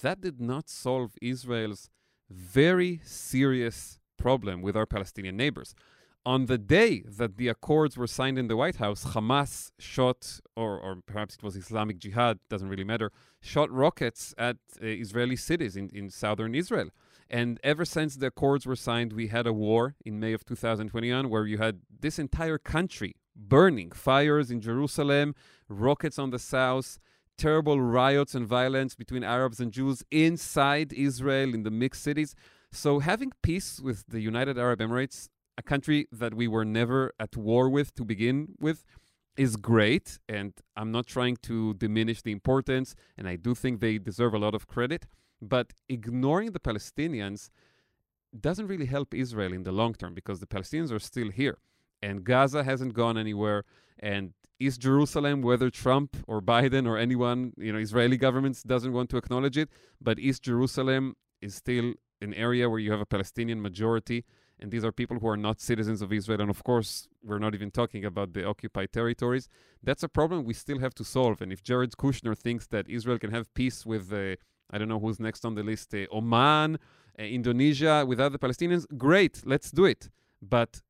that 0.00 0.20
did 0.20 0.40
not 0.40 0.68
solve 0.68 1.16
Israel's 1.20 1.90
very 2.30 3.00
serious 3.02 3.98
problem 4.26 4.56
with 4.66 4.74
our 4.80 4.88
Palestinian 4.96 5.36
neighbors. 5.36 5.70
On 6.34 6.40
the 6.52 6.60
day 6.78 6.92
that 7.20 7.32
the 7.40 7.48
accords 7.54 7.94
were 8.00 8.12
signed 8.18 8.38
in 8.42 8.46
the 8.52 8.58
White 8.62 8.78
House, 8.84 9.02
Hamas 9.12 9.52
shot, 9.78 10.20
or, 10.62 10.72
or 10.86 10.92
perhaps 11.10 11.32
it 11.36 11.42
was 11.46 11.54
Islamic 11.64 11.96
Jihad, 12.02 12.38
doesn't 12.52 12.70
really 12.72 12.88
matter, 12.92 13.08
shot 13.52 13.68
rockets 13.84 14.22
at 14.48 14.56
uh, 14.82 14.86
Israeli 15.04 15.36
cities 15.36 15.76
in, 15.80 15.86
in 16.00 16.08
southern 16.08 16.54
Israel. 16.62 16.88
And 17.40 17.50
ever 17.72 17.84
since 17.96 18.16
the 18.16 18.28
accords 18.32 18.64
were 18.64 18.80
signed, 18.90 19.10
we 19.12 19.26
had 19.36 19.46
a 19.46 19.52
war 19.66 19.82
in 20.08 20.14
May 20.24 20.32
of 20.32 20.42
2021 20.46 21.28
where 21.28 21.46
you 21.52 21.58
had 21.58 21.80
this 22.04 22.18
entire 22.18 22.60
country 22.76 23.12
burning, 23.36 23.90
fires 23.90 24.50
in 24.50 24.58
Jerusalem, 24.68 25.34
rockets 25.68 26.18
on 26.18 26.30
the 26.30 26.38
south, 26.38 26.88
terrible 27.36 27.78
riots 28.00 28.34
and 28.34 28.46
violence 28.46 28.94
between 29.02 29.24
Arabs 29.36 29.58
and 29.60 29.70
Jews 29.78 29.98
inside 30.10 30.88
Israel 31.08 31.50
in 31.56 31.62
the 31.66 31.70
mixed 31.70 32.02
cities. 32.02 32.34
So, 32.74 32.98
having 32.98 33.32
peace 33.42 33.80
with 33.80 34.04
the 34.08 34.20
United 34.20 34.58
Arab 34.58 34.80
Emirates, 34.80 35.28
a 35.56 35.62
country 35.62 36.08
that 36.10 36.34
we 36.34 36.48
were 36.48 36.64
never 36.64 37.12
at 37.20 37.36
war 37.36 37.68
with 37.68 37.94
to 37.94 38.04
begin 38.04 38.56
with, 38.58 38.84
is 39.36 39.56
great. 39.56 40.18
And 40.28 40.52
I'm 40.76 40.90
not 40.90 41.06
trying 41.06 41.36
to 41.42 41.74
diminish 41.74 42.22
the 42.22 42.32
importance, 42.32 42.94
and 43.16 43.28
I 43.28 43.36
do 43.36 43.54
think 43.54 43.80
they 43.80 43.98
deserve 43.98 44.34
a 44.34 44.38
lot 44.38 44.54
of 44.54 44.66
credit. 44.66 45.06
But 45.40 45.72
ignoring 45.88 46.50
the 46.52 46.60
Palestinians 46.60 47.50
doesn't 48.38 48.66
really 48.66 48.86
help 48.86 49.14
Israel 49.14 49.52
in 49.52 49.62
the 49.62 49.72
long 49.72 49.94
term 49.94 50.12
because 50.14 50.40
the 50.40 50.46
Palestinians 50.46 50.90
are 50.90 50.98
still 50.98 51.30
here 51.30 51.58
and 52.04 52.24
Gaza 52.24 52.64
hasn't 52.64 52.94
gone 52.94 53.16
anywhere. 53.16 53.64
And 53.98 54.34
East 54.60 54.80
Jerusalem, 54.80 55.42
whether 55.42 55.70
Trump 55.70 56.16
or 56.26 56.40
Biden 56.40 56.86
or 56.86 56.96
anyone, 56.98 57.52
you 57.56 57.72
know, 57.72 57.78
Israeli 57.78 58.16
governments 58.16 58.62
doesn't 58.62 58.92
want 58.92 59.10
to 59.10 59.16
acknowledge 59.16 59.56
it, 59.56 59.68
but 60.00 60.18
East 60.18 60.42
Jerusalem 60.42 61.16
is 61.40 61.54
still 61.54 61.94
an 62.24 62.34
area 62.34 62.64
where 62.70 62.82
you 62.84 62.90
have 62.94 63.00
a 63.00 63.10
Palestinian 63.16 63.60
majority. 63.68 64.24
And 64.60 64.70
these 64.72 64.84
are 64.86 64.92
people 64.92 65.18
who 65.20 65.28
are 65.28 65.36
not 65.48 65.56
citizens 65.60 66.00
of 66.00 66.12
Israel. 66.12 66.40
And 66.44 66.50
of 66.56 66.60
course, 66.70 67.08
we're 67.26 67.42
not 67.46 67.54
even 67.58 67.70
talking 67.70 68.04
about 68.04 68.28
the 68.36 68.42
occupied 68.52 68.90
territories. 68.92 69.48
That's 69.88 70.04
a 70.08 70.08
problem 70.08 70.44
we 70.44 70.54
still 70.54 70.80
have 70.84 70.94
to 71.00 71.04
solve. 71.04 71.36
And 71.42 71.50
if 71.52 71.60
Jared 71.62 71.92
Kushner 72.02 72.36
thinks 72.46 72.66
that 72.68 72.88
Israel 72.88 73.18
can 73.18 73.30
have 73.30 73.52
peace 73.54 73.84
with, 73.92 74.12
uh, 74.12 74.36
I 74.72 74.78
don't 74.78 74.90
know 74.92 75.00
who's 75.04 75.20
next 75.28 75.44
on 75.44 75.54
the 75.58 75.64
list, 75.70 75.94
uh, 75.94 76.06
Oman, 76.18 76.78
uh, 77.18 77.22
Indonesia, 77.38 78.04
without 78.06 78.32
the 78.32 78.38
Palestinians, 78.38 78.84
great, 78.96 79.42
let's 79.44 79.70
do 79.70 79.84
it. 79.84 80.08
But 80.40 80.82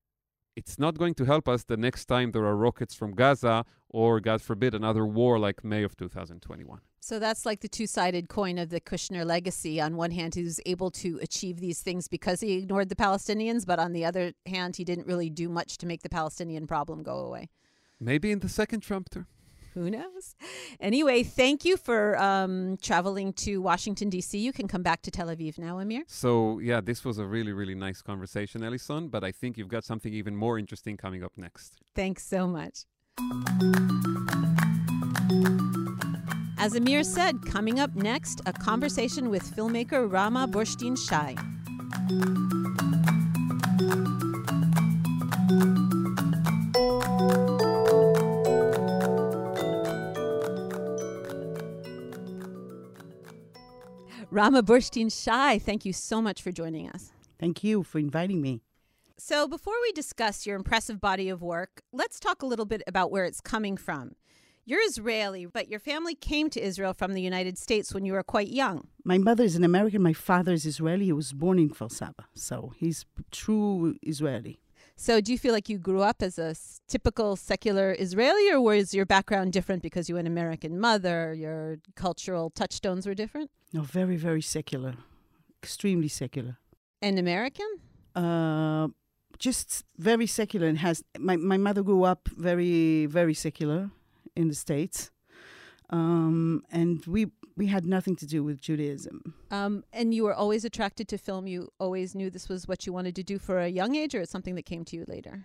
it's 0.57 0.79
not 0.79 0.97
going 0.97 1.15
to 1.15 1.25
help 1.25 1.49
us 1.49 1.65
the 1.65 1.77
next 1.77 2.05
time 2.05 2.33
there 2.33 2.45
are 2.45 2.57
rockets 2.57 2.95
from 2.95 3.11
Gaza 3.13 3.65
or, 3.89 4.21
God 4.21 4.41
forbid, 4.43 4.75
another 4.75 5.05
war 5.07 5.39
like 5.39 5.65
May 5.65 5.83
of 5.83 5.97
2021. 5.97 6.81
So 7.05 7.19
that's 7.19 7.45
like 7.45 7.61
the 7.61 7.69
two 7.69 7.87
sided 7.87 8.31
coin 8.31 8.57
of 8.57 8.71
the 8.71 8.81
Kushner 8.81 9.27
legacy. 9.27 9.79
On 9.79 9.95
one 9.95 10.11
hand, 10.11 10.35
he 10.35 10.43
was 10.43 10.59
able 10.65 10.91
to 10.93 11.19
achieve 11.21 11.61
these 11.61 11.83
things 11.83 12.09
because 12.09 12.41
he 12.41 12.55
ignored 12.55 12.89
the 12.89 12.97
Palestinians, 12.97 13.67
but 13.67 13.79
on 13.79 13.93
the 13.93 14.07
other 14.07 14.33
hand, 14.47 14.77
he 14.77 14.85
didn't 14.85 15.07
really 15.07 15.29
do 15.29 15.51
much 15.51 15.77
to 15.79 15.87
make 15.87 16.03
the 16.03 16.09
Palestinian 16.09 16.67
problem 16.67 17.03
go 17.03 17.19
away. 17.19 17.51
Maybe 18.01 18.33
in 18.33 18.39
the 18.39 18.49
second 18.49 18.81
Trump 18.81 19.11
term. 19.11 19.27
Who 19.75 19.91
knows? 19.91 20.35
Anyway, 20.81 21.25
thank 21.25 21.67
you 21.67 21.77
for 21.77 22.19
um, 22.19 22.79
traveling 22.81 23.35
to 23.35 23.61
Washington, 23.61 24.09
D.C. 24.09 24.39
You 24.39 24.55
can 24.55 24.67
come 24.67 24.83
back 24.83 25.03
to 25.03 25.11
Tel 25.11 25.27
Aviv 25.27 25.59
now, 25.59 25.81
Amir. 25.81 26.05
So, 26.07 26.59
yeah, 26.59 26.81
this 26.81 27.05
was 27.05 27.19
a 27.19 27.27
really, 27.27 27.53
really 27.53 27.75
nice 27.75 28.01
conversation, 28.01 28.65
Allison, 28.65 29.09
but 29.09 29.23
I 29.23 29.31
think 29.31 29.59
you've 29.59 29.69
got 29.69 29.85
something 29.85 30.15
even 30.15 30.35
more 30.35 30.59
interesting 30.59 30.97
coming 30.97 31.23
up 31.23 31.33
next. 31.37 31.75
Thanks 31.95 32.25
so 32.25 32.47
much. 32.47 32.87
As 36.65 36.75
Amir 36.77 37.05
said, 37.05 37.45
coming 37.45 37.79
up 37.79 37.95
next, 37.95 38.41
a 38.47 38.53
conversation 38.55 39.29
with 39.29 39.55
filmmaker 39.55 40.11
Rama 40.11 40.49
Burshtein 40.49 40.97
Shai. 40.97 41.37
Rama 54.31 54.63
Burshtein 54.63 55.13
Shai, 55.13 55.59
thank 55.59 55.85
you 55.85 55.93
so 55.93 56.23
much 56.23 56.41
for 56.41 56.51
joining 56.51 56.89
us. 56.89 57.13
Thank 57.39 57.63
you 57.63 57.83
for 57.83 57.99
inviting 57.99 58.41
me. 58.41 58.63
So, 59.19 59.47
before 59.47 59.75
we 59.83 59.93
discuss 59.93 60.47
your 60.47 60.57
impressive 60.57 60.99
body 60.99 61.29
of 61.29 61.43
work, 61.43 61.83
let's 61.93 62.19
talk 62.19 62.41
a 62.41 62.47
little 62.47 62.65
bit 62.65 62.83
about 62.87 63.11
where 63.11 63.27
it's 63.27 63.43
coming 63.43 63.77
from. 63.77 64.13
You're 64.67 64.81
Israeli, 64.83 65.45
but 65.45 65.69
your 65.69 65.79
family 65.79 66.15
came 66.15 66.49
to 66.49 66.59
Israel 66.61 66.95
from 66.95 67.13
the 67.13 67.21
United 67.21 67.59
States 67.59 67.93
when 67.93 68.07
you 68.07 68.15
were 68.15 68.23
quite 68.23 68.49
young. 68.49 68.89
My 69.05 69.19
mother 69.19 69.45
is 69.45 69.57
an 69.57 69.65
American. 69.65 70.01
My 70.03 70.15
father 70.15 70.55
is 70.55 70.65
Israeli. 70.65 71.05
He 71.05 71.13
was 71.13 71.35
born 71.35 71.59
in 71.59 71.69
Kfar 71.69 71.93
Saba, 71.93 72.25
so 72.33 72.73
he's 72.79 73.05
true 73.31 73.97
Israeli. 74.03 74.61
So, 74.97 75.21
do 75.21 75.33
you 75.33 75.39
feel 75.39 75.53
like 75.53 75.69
you 75.69 75.77
grew 75.77 76.01
up 76.01 76.23
as 76.23 76.39
a 76.39 76.55
typical 76.89 77.37
secular 77.37 77.95
Israeli, 77.99 78.51
or 78.51 78.59
was 78.59 78.95
your 78.95 79.05
background 79.05 79.53
different 79.53 79.83
because 79.83 80.09
you 80.09 80.17
had 80.17 80.25
an 80.25 80.33
American 80.33 80.81
mother? 80.81 81.35
Your 81.35 81.77
cultural 81.95 82.49
touchstones 82.49 83.07
were 83.07 83.15
different? 83.15 83.51
No, 83.75 83.83
very, 83.83 84.17
very 84.17 84.41
secular, 84.41 84.95
extremely 85.63 86.09
secular. 86.09 86.57
And 87.03 87.19
American? 87.19 87.69
Uh, 88.15 88.89
just 89.39 89.85
very 89.99 90.27
secular. 90.27 90.69
And 90.69 90.79
has 90.79 91.05
my 91.19 91.37
my 91.37 91.59
mother 91.59 91.83
grew 91.83 92.05
up 92.05 92.29
very, 92.35 93.05
very 93.05 93.35
secular 93.35 93.91
in 94.37 94.49
the 94.49 94.55
states, 94.55 95.11
um, 95.91 96.63
and 96.71 97.05
we 97.07 97.27
we 97.57 97.67
had 97.67 97.87
nothing 97.87 98.17
to 98.17 98.27
do 98.27 98.43
with 98.43 98.61
Judaism. 98.61 99.35
Um, 99.51 99.85
and 99.93 100.13
you 100.13 100.25
were 100.25 100.35
always 100.35 100.65
attracted 100.65 101.07
to 101.09 101.19
film. 101.19 101.47
You 101.47 101.73
always 101.79 102.15
knew 102.15 102.31
this 102.31 102.49
was 102.49 102.67
what 102.67 102.87
you 102.87 102.93
wanted 102.93 103.15
to 103.17 103.23
do 103.23 103.39
for 103.39 103.61
a 103.61 103.69
young 103.69 103.95
age, 103.95 104.15
or 104.15 104.21
it's 104.21 104.33
something 104.33 104.57
that 104.57 104.67
came 104.67 104.85
to 104.87 104.97
you 104.97 105.05
later. 105.07 105.45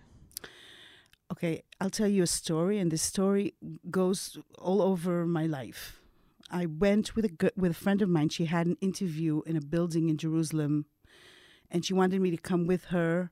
Okay, 1.32 1.62
I'll 1.80 1.92
tell 1.92 2.08
you 2.08 2.24
a 2.24 2.28
story, 2.28 2.80
and 2.80 2.92
this 2.92 3.04
story 3.04 3.54
goes 3.92 4.40
all 4.58 4.82
over 4.82 5.26
my 5.28 5.46
life. 5.46 6.02
I 6.50 6.66
went 6.66 7.16
with 7.16 7.26
a 7.26 7.52
with 7.56 7.72
a 7.72 7.76
friend 7.76 8.02
of 8.02 8.10
mine. 8.10 8.30
She 8.30 8.46
had 8.46 8.66
an 8.66 8.78
interview 8.82 9.42
in 9.46 9.56
a 9.56 9.62
building 9.62 10.10
in 10.10 10.18
Jerusalem, 10.18 10.86
and 11.70 11.86
she 11.86 11.94
wanted 11.94 12.22
me 12.22 12.32
to 12.32 12.38
come 12.38 12.66
with 12.66 12.86
her, 12.86 13.30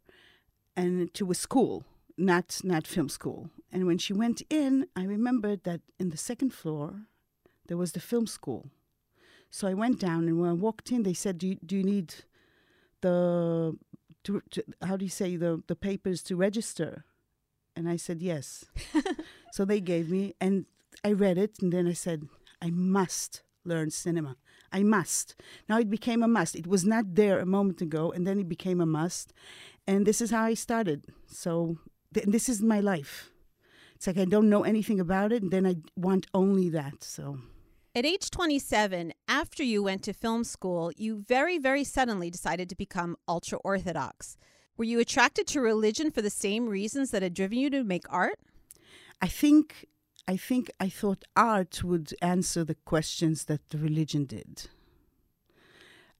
and 0.75 1.11
to 1.15 1.31
a 1.31 1.35
school, 1.35 1.83
not 2.15 2.61
not 2.63 2.85
film 2.85 3.09
school. 3.09 3.49
And 3.71 3.86
when 3.86 3.97
she 3.97 4.13
went 4.13 4.41
in, 4.50 4.88
I 4.95 5.03
remembered 5.03 5.63
that 5.63 5.81
in 6.00 6.09
the 6.09 6.17
second 6.17 6.53
floor 6.53 7.07
there 7.67 7.77
was 7.77 7.91
the 7.91 8.00
film 8.00 8.27
school. 8.27 8.69
So 9.50 9.67
I 9.67 9.74
went 9.74 10.00
down, 10.00 10.27
and 10.27 10.39
when 10.39 10.50
I 10.50 10.53
walked 10.53 10.91
in, 10.91 11.03
they 11.03 11.13
said, 11.13 11.38
"Do 11.38 11.47
you, 11.47 11.57
do 11.65 11.77
you 11.77 11.83
need 11.83 12.13
the 13.01 13.77
to, 14.24 14.41
to, 14.51 14.63
how 14.81 14.97
do 14.97 15.05
you 15.05 15.09
say 15.09 15.36
the 15.36 15.63
the 15.67 15.75
papers 15.75 16.21
to 16.24 16.36
register?" 16.36 17.05
And 17.75 17.88
I 17.88 17.95
said, 17.95 18.21
"Yes." 18.21 18.65
so 19.51 19.63
they 19.65 19.79
gave 19.79 20.09
me, 20.09 20.36
and 20.41 20.65
I 21.03 21.13
read 21.13 21.38
it, 21.38 21.62
and 21.62 21.71
then 21.71 21.88
I 21.88 21.93
said, 21.93 22.27
"I 22.62 22.71
must 22.71 23.43
learn 23.63 23.89
cinema. 23.89 24.36
I 24.71 24.83
must." 24.83 25.36
Now 25.69 25.79
it 25.79 25.89
became 25.89 26.24
a 26.24 26.27
must. 26.27 26.55
It 26.55 26.67
was 26.67 26.86
not 26.86 27.15
there 27.15 27.39
a 27.39 27.45
moment 27.45 27.81
ago, 27.81 28.12
and 28.12 28.27
then 28.27 28.39
it 28.39 28.50
became 28.50 28.81
a 28.81 28.86
must, 28.86 29.33
and 29.86 30.05
this 30.05 30.19
is 30.21 30.31
how 30.31 30.43
I 30.43 30.55
started. 30.55 31.05
So 31.27 31.77
th- 32.13 32.27
this 32.27 32.50
is 32.50 32.62
my 32.62 32.81
life. 32.81 33.31
It's 33.98 34.06
like 34.06 34.20
I 34.20 34.25
don't 34.25 34.48
know 34.48 34.63
anything 34.63 35.00
about 35.00 35.32
it, 35.32 35.42
and 35.42 35.50
then 35.51 35.66
I 35.66 35.77
want 35.96 36.27
only 36.32 36.70
that. 36.70 37.04
So. 37.04 37.39
At 37.96 38.06
age 38.06 38.30
27, 38.30 39.12
after 39.27 39.63
you 39.63 39.82
went 39.82 40.04
to 40.04 40.13
film 40.13 40.44
school, 40.44 40.92
you 40.96 41.24
very, 41.27 41.58
very 41.58 41.84
suddenly 41.84 42.30
decided 42.30 42.70
to 42.70 42.75
become 42.75 43.18
ultra 43.27 43.58
Orthodox. 43.63 44.38
Were 44.77 44.84
you 44.84 45.00
attracted 45.00 45.48
to 45.48 45.62
religion 45.62 46.12
for 46.12 46.22
the 46.22 46.30
same 46.30 46.70
reasons 46.70 47.10
that 47.10 47.24
had 47.24 47.34
driven 47.34 47.58
you 47.58 47.72
to 47.72 47.84
make 47.84 48.04
art? 48.12 48.38
I 49.20 49.27
think 49.27 49.88
I 50.27 50.38
think 50.38 50.70
I 50.80 50.89
thought 50.89 51.24
art 51.36 51.84
would 51.84 52.13
answer 52.22 52.63
the 52.63 52.75
questions 52.75 53.46
that 53.46 53.70
the 53.70 53.80
religion 53.80 54.25
did. 54.25 54.68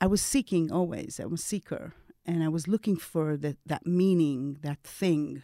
I 0.02 0.08
was 0.08 0.22
seeking 0.22 0.72
always. 0.72 1.20
I 1.20 1.26
was 1.26 1.42
a 1.42 1.46
seeker, 1.46 1.94
and 2.26 2.44
I 2.44 2.48
was 2.48 2.68
looking 2.68 2.98
for 2.98 3.38
that 3.38 3.58
that 3.68 3.86
meaning, 3.86 4.58
that 4.64 4.82
thing. 4.82 5.44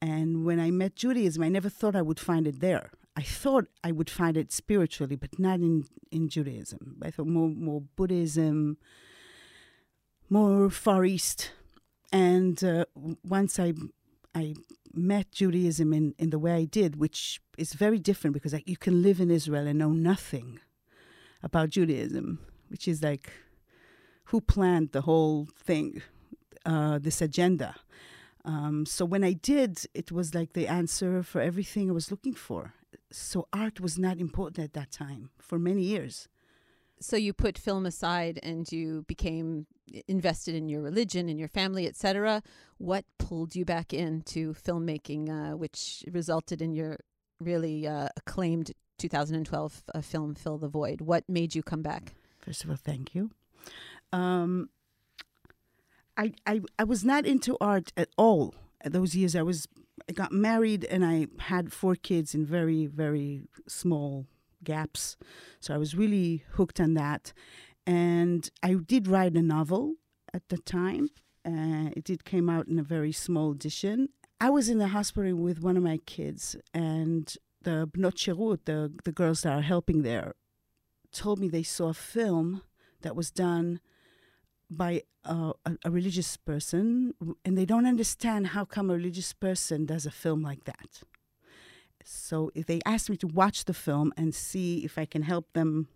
And 0.00 0.44
when 0.44 0.60
I 0.60 0.70
met 0.70 0.96
Judaism, 0.96 1.42
I 1.42 1.48
never 1.48 1.68
thought 1.68 1.96
I 1.96 2.02
would 2.02 2.20
find 2.20 2.46
it 2.46 2.60
there. 2.60 2.90
I 3.16 3.22
thought 3.22 3.66
I 3.82 3.92
would 3.92 4.10
find 4.10 4.36
it 4.36 4.52
spiritually, 4.52 5.16
but 5.16 5.38
not 5.38 5.60
in, 5.60 5.86
in 6.10 6.28
Judaism. 6.28 6.98
I 7.02 7.10
thought 7.10 7.26
more 7.26 7.48
more 7.48 7.82
Buddhism, 7.96 8.76
more 10.28 10.68
Far 10.70 11.04
East. 11.04 11.52
and 12.12 12.62
uh, 12.62 12.84
once 13.24 13.58
I 13.58 13.72
I 14.34 14.54
met 14.92 15.32
Judaism 15.32 15.92
in, 15.92 16.14
in 16.18 16.30
the 16.30 16.38
way 16.38 16.52
I 16.52 16.64
did, 16.64 16.96
which 16.96 17.40
is 17.58 17.72
very 17.74 17.98
different 17.98 18.34
because 18.34 18.52
like, 18.52 18.68
you 18.68 18.76
can 18.76 19.02
live 19.02 19.20
in 19.20 19.30
Israel 19.30 19.66
and 19.66 19.78
know 19.78 19.92
nothing 19.92 20.60
about 21.42 21.70
Judaism, 21.70 22.40
which 22.68 22.88
is 22.88 23.02
like 23.02 23.30
who 24.24 24.40
planned 24.40 24.92
the 24.92 25.02
whole 25.02 25.48
thing, 25.56 26.02
uh, 26.64 26.98
this 26.98 27.20
agenda. 27.20 27.76
Um, 28.46 28.86
so 28.86 29.04
when 29.04 29.24
I 29.24 29.32
did, 29.32 29.86
it 29.92 30.12
was 30.12 30.34
like 30.34 30.52
the 30.52 30.68
answer 30.68 31.22
for 31.24 31.40
everything 31.40 31.90
I 31.90 31.92
was 31.92 32.12
looking 32.12 32.34
for. 32.34 32.74
So 33.10 33.48
art 33.52 33.80
was 33.80 33.98
not 33.98 34.18
important 34.18 34.64
at 34.64 34.72
that 34.74 34.92
time 34.92 35.30
for 35.38 35.58
many 35.58 35.82
years. 35.82 36.28
So 37.00 37.16
you 37.16 37.32
put 37.32 37.58
film 37.58 37.84
aside 37.84 38.38
and 38.42 38.70
you 38.70 39.04
became 39.06 39.66
invested 40.08 40.54
in 40.54 40.68
your 40.68 40.80
religion, 40.80 41.28
in 41.28 41.38
your 41.38 41.48
family, 41.48 41.86
etc. 41.86 42.42
What 42.78 43.04
pulled 43.18 43.54
you 43.54 43.64
back 43.64 43.92
into 43.92 44.54
filmmaking, 44.54 45.28
uh, 45.28 45.56
which 45.56 46.04
resulted 46.10 46.62
in 46.62 46.72
your 46.72 46.98
really 47.40 47.86
uh, 47.86 48.08
acclaimed 48.16 48.72
2012 48.98 49.82
uh, 49.94 50.00
film 50.00 50.34
"Fill 50.34 50.56
the 50.56 50.68
Void"? 50.68 51.00
What 51.00 51.24
made 51.28 51.54
you 51.54 51.62
come 51.62 51.82
back? 51.82 52.14
First 52.38 52.64
of 52.64 52.70
all, 52.70 52.76
thank 52.76 53.14
you. 53.14 53.30
Um, 54.12 54.70
I, 56.16 56.32
I 56.46 56.60
I 56.78 56.84
was 56.84 57.04
not 57.04 57.26
into 57.26 57.56
art 57.60 57.92
at 57.96 58.08
all. 58.16 58.54
Those 58.84 59.14
years, 59.14 59.34
I 59.36 59.42
was 59.42 59.66
I 60.08 60.12
got 60.12 60.32
married 60.32 60.84
and 60.84 61.04
I 61.04 61.26
had 61.38 61.72
four 61.72 61.94
kids 61.94 62.34
in 62.34 62.46
very 62.46 62.86
very 62.86 63.42
small 63.68 64.26
gaps, 64.64 65.16
so 65.60 65.74
I 65.74 65.78
was 65.78 65.94
really 65.94 66.44
hooked 66.52 66.80
on 66.80 66.94
that. 66.94 67.32
And 67.86 68.50
I 68.62 68.74
did 68.74 69.06
write 69.06 69.34
a 69.34 69.42
novel 69.42 69.94
at 70.34 70.48
the 70.48 70.58
time. 70.58 71.10
Uh, 71.44 71.90
it 71.96 72.04
did 72.04 72.24
came 72.24 72.50
out 72.50 72.66
in 72.66 72.78
a 72.78 72.82
very 72.82 73.12
small 73.12 73.52
edition. 73.52 74.08
I 74.40 74.50
was 74.50 74.68
in 74.68 74.78
the 74.78 74.88
hospital 74.88 75.34
with 75.36 75.60
one 75.60 75.76
of 75.76 75.82
my 75.82 75.98
kids, 75.98 76.56
and 76.74 77.32
the 77.62 77.88
bnot 77.92 78.16
sherut, 78.16 78.64
the 78.64 78.92
the 79.04 79.12
girls 79.12 79.42
that 79.42 79.52
are 79.52 79.62
helping 79.62 80.02
there, 80.02 80.34
told 81.12 81.38
me 81.38 81.48
they 81.48 81.62
saw 81.62 81.88
a 81.88 81.94
film 81.94 82.62
that 83.02 83.16
was 83.16 83.30
done 83.30 83.80
by 84.70 85.02
a, 85.24 85.52
a 85.84 85.90
religious 85.90 86.36
person, 86.36 87.14
and 87.44 87.56
they 87.56 87.64
don't 87.64 87.86
understand 87.86 88.48
how 88.48 88.64
come 88.64 88.90
a 88.90 88.94
religious 88.94 89.32
person 89.32 89.86
does 89.86 90.06
a 90.06 90.10
film 90.10 90.42
like 90.42 90.64
that. 90.64 91.02
So 92.04 92.50
they 92.54 92.80
asked 92.86 93.10
me 93.10 93.16
to 93.18 93.26
watch 93.26 93.64
the 93.64 93.74
film 93.74 94.12
and 94.16 94.34
see 94.34 94.84
if 94.84 94.98
I 94.98 95.04
can 95.04 95.22
help 95.22 95.52
them 95.52 95.88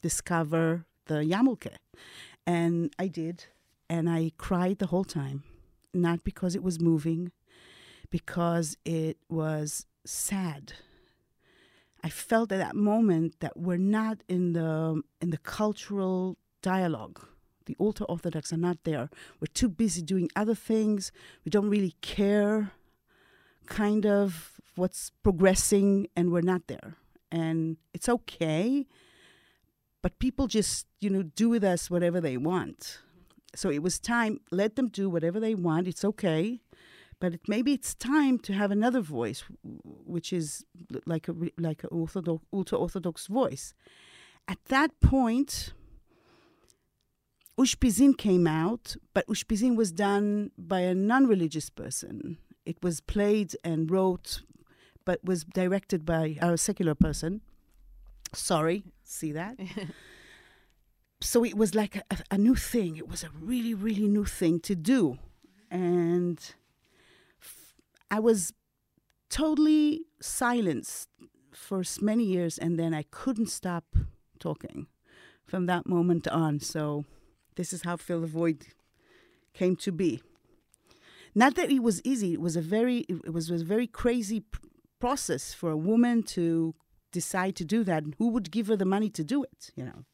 discover 0.00 0.86
the 1.06 1.16
Yamulke, 1.16 1.74
and 2.46 2.92
I 2.98 3.08
did, 3.08 3.46
and 3.88 4.08
I 4.08 4.32
cried 4.36 4.78
the 4.78 4.86
whole 4.86 5.04
time, 5.04 5.42
not 5.92 6.24
because 6.24 6.54
it 6.54 6.62
was 6.62 6.80
moving, 6.80 7.32
because 8.10 8.76
it 8.84 9.18
was 9.28 9.86
sad. 10.04 10.74
I 12.02 12.10
felt 12.10 12.52
at 12.52 12.58
that 12.58 12.76
moment 12.76 13.40
that 13.40 13.56
we're 13.56 13.76
not 13.76 14.22
in 14.28 14.52
the 14.52 15.02
in 15.20 15.30
the 15.30 15.38
cultural 15.38 16.36
dialogue 16.62 17.20
the 17.68 17.76
ultra 17.78 18.06
Orthodox 18.06 18.52
are 18.52 18.56
not 18.68 18.78
there. 18.84 19.08
We're 19.40 19.54
too 19.54 19.68
busy 19.68 20.02
doing 20.02 20.28
other 20.34 20.54
things. 20.54 21.12
We 21.44 21.50
don't 21.50 21.70
really 21.70 21.94
care, 22.00 22.72
kind 23.66 24.04
of, 24.04 24.60
what's 24.74 25.12
progressing, 25.22 26.08
and 26.16 26.32
we're 26.32 26.40
not 26.40 26.66
there. 26.66 26.96
And 27.30 27.76
it's 27.92 28.08
okay, 28.08 28.86
but 30.02 30.18
people 30.18 30.46
just, 30.46 30.86
you 31.00 31.10
know, 31.10 31.22
do 31.22 31.48
with 31.50 31.62
us 31.62 31.90
whatever 31.90 32.20
they 32.20 32.36
want. 32.38 33.00
So 33.54 33.70
it 33.70 33.82
was 33.82 33.98
time, 33.98 34.40
let 34.50 34.76
them 34.76 34.88
do 34.88 35.10
whatever 35.10 35.38
they 35.38 35.54
want. 35.54 35.88
It's 35.88 36.04
okay. 36.04 36.60
But 37.20 37.34
it, 37.34 37.40
maybe 37.48 37.72
it's 37.72 37.94
time 37.94 38.38
to 38.40 38.52
have 38.52 38.70
another 38.70 39.00
voice, 39.00 39.44
which 39.62 40.32
is 40.32 40.64
like 41.04 41.28
a 41.28 41.34
like 41.58 41.82
an 41.84 41.90
ultra 41.92 42.78
orthodox 42.78 43.26
voice. 43.26 43.74
At 44.46 44.58
that 44.68 44.98
point, 45.00 45.74
Ushpizin 47.58 48.16
came 48.16 48.46
out, 48.46 48.96
but 49.14 49.26
Ushpizin 49.26 49.74
was 49.74 49.90
done 49.90 50.52
by 50.56 50.80
a 50.80 50.94
non 50.94 51.26
religious 51.26 51.68
person. 51.70 52.38
It 52.64 52.76
was 52.82 53.00
played 53.00 53.56
and 53.64 53.90
wrote, 53.90 54.42
but 55.04 55.24
was 55.24 55.42
directed 55.42 56.04
by 56.04 56.38
a 56.40 56.56
secular 56.56 56.94
person. 56.94 57.40
Sorry, 58.32 58.84
see 59.02 59.32
that? 59.32 59.58
so 61.20 61.44
it 61.44 61.56
was 61.56 61.74
like 61.74 61.96
a, 61.96 62.02
a, 62.30 62.38
new 62.38 62.54
thing. 62.54 62.96
It 62.96 63.08
was 63.08 63.24
a 63.24 63.30
really, 63.40 63.74
really 63.74 64.06
new 64.06 64.24
thing 64.26 64.60
to 64.60 64.76
do. 64.76 65.18
And 65.70 66.38
f- 67.42 67.74
I 68.10 68.20
was 68.20 68.52
totally 69.30 70.04
silenced 70.20 71.08
for 71.52 71.82
many 72.00 72.24
years, 72.24 72.56
and 72.58 72.78
then 72.78 72.94
I 72.94 73.04
couldn't 73.10 73.48
stop 73.48 73.96
talking 74.38 74.86
from 75.44 75.66
that 75.66 75.86
moment 75.86 76.28
on. 76.28 76.60
So 76.60 77.04
this 77.58 77.72
is 77.72 77.82
how 77.82 77.96
Fill 77.96 78.20
the 78.20 78.28
Void 78.28 78.68
came 79.52 79.74
to 79.76 79.90
be. 79.90 80.22
Not 81.34 81.56
that 81.56 81.70
it 81.70 81.82
was 81.82 82.00
easy. 82.04 82.32
It 82.32 82.40
was 82.40 82.56
a 82.56 82.62
very 82.62 82.98
it 83.08 83.32
was, 83.32 83.50
a 83.50 83.64
very 83.64 83.88
crazy 83.88 84.44
process 85.00 85.52
for 85.52 85.70
a 85.70 85.76
woman 85.76 86.22
to 86.22 86.74
decide 87.12 87.56
to 87.56 87.64
do 87.64 87.82
that. 87.84 88.04
Who 88.18 88.28
would 88.28 88.52
give 88.52 88.68
her 88.68 88.76
the 88.76 88.84
money 88.84 89.10
to 89.10 89.24
do 89.24 89.42
it? 89.42 89.72
You 89.74 89.84
know, 89.86 90.04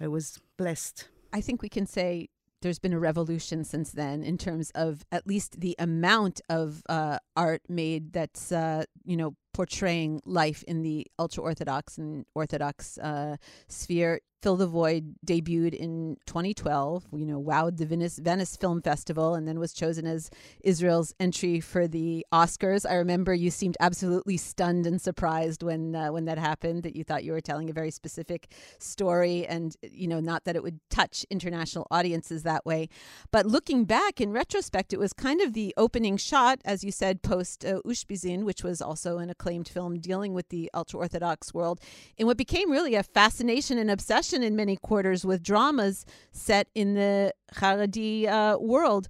I 0.00 0.08
was 0.08 0.40
blessed. 0.56 1.08
I 1.34 1.42
think 1.42 1.60
we 1.60 1.68
can 1.68 1.86
say 1.86 2.30
there's 2.62 2.78
been 2.78 2.94
a 2.94 2.98
revolution 2.98 3.62
since 3.62 3.92
then 3.92 4.24
in 4.24 4.38
terms 4.38 4.72
of 4.74 5.04
at 5.12 5.26
least 5.26 5.60
the 5.60 5.76
amount 5.78 6.40
of 6.48 6.82
uh, 6.88 7.18
art 7.36 7.62
made 7.68 8.12
that's 8.14 8.50
uh, 8.50 8.84
you 9.04 9.18
know 9.18 9.36
portraying 9.52 10.22
life 10.24 10.62
in 10.66 10.82
the 10.82 11.06
ultra 11.18 11.42
orthodox 11.42 11.98
and 11.98 12.24
orthodox 12.34 12.96
uh, 12.98 13.36
sphere. 13.68 14.20
Fill 14.40 14.56
the 14.56 14.68
Void 14.68 15.16
debuted 15.26 15.74
in 15.74 16.16
2012, 16.26 17.06
you 17.12 17.26
know, 17.26 17.42
wowed 17.42 17.76
the 17.76 17.86
Venice, 17.86 18.20
Venice 18.20 18.56
Film 18.56 18.80
Festival 18.80 19.34
and 19.34 19.48
then 19.48 19.58
was 19.58 19.72
chosen 19.72 20.06
as 20.06 20.30
Israel's 20.62 21.12
entry 21.18 21.58
for 21.58 21.88
the 21.88 22.24
Oscars. 22.32 22.88
I 22.88 22.94
remember 22.94 23.34
you 23.34 23.50
seemed 23.50 23.76
absolutely 23.80 24.36
stunned 24.36 24.86
and 24.86 25.00
surprised 25.00 25.64
when 25.64 25.96
uh, 25.96 26.12
when 26.12 26.26
that 26.26 26.38
happened 26.38 26.84
that 26.84 26.94
you 26.94 27.02
thought 27.02 27.24
you 27.24 27.32
were 27.32 27.40
telling 27.40 27.68
a 27.68 27.72
very 27.72 27.90
specific 27.90 28.52
story 28.78 29.44
and 29.44 29.76
you 29.82 30.06
know, 30.06 30.20
not 30.20 30.44
that 30.44 30.54
it 30.54 30.62
would 30.62 30.78
touch 30.88 31.26
international 31.30 31.88
audiences 31.90 32.44
that 32.44 32.64
way. 32.64 32.88
But 33.32 33.44
looking 33.44 33.86
back 33.86 34.20
in 34.20 34.30
retrospect, 34.30 34.92
it 34.92 35.00
was 35.00 35.12
kind 35.12 35.40
of 35.40 35.52
the 35.52 35.74
opening 35.76 36.16
shot 36.16 36.60
as 36.64 36.84
you 36.84 36.92
said 36.92 37.22
post 37.22 37.64
uh, 37.64 37.80
Ushpizin, 37.84 38.44
which 38.44 38.62
was 38.62 38.80
also 38.80 39.18
an 39.18 39.30
acclaimed 39.30 39.66
film 39.66 39.98
dealing 39.98 40.32
with 40.32 40.48
the 40.50 40.70
ultra 40.74 41.00
orthodox 41.00 41.52
world 41.52 41.80
in 42.16 42.28
what 42.28 42.36
became 42.36 42.70
really 42.70 42.94
a 42.94 43.02
fascination 43.02 43.78
and 43.78 43.90
obsession 43.90 44.27
in 44.32 44.56
many 44.56 44.76
quarters 44.76 45.24
with 45.24 45.42
dramas 45.42 46.06
set 46.32 46.68
in 46.74 46.94
the 46.94 47.32
Haredi 47.54 48.26
uh, 48.26 48.58
world. 48.58 49.08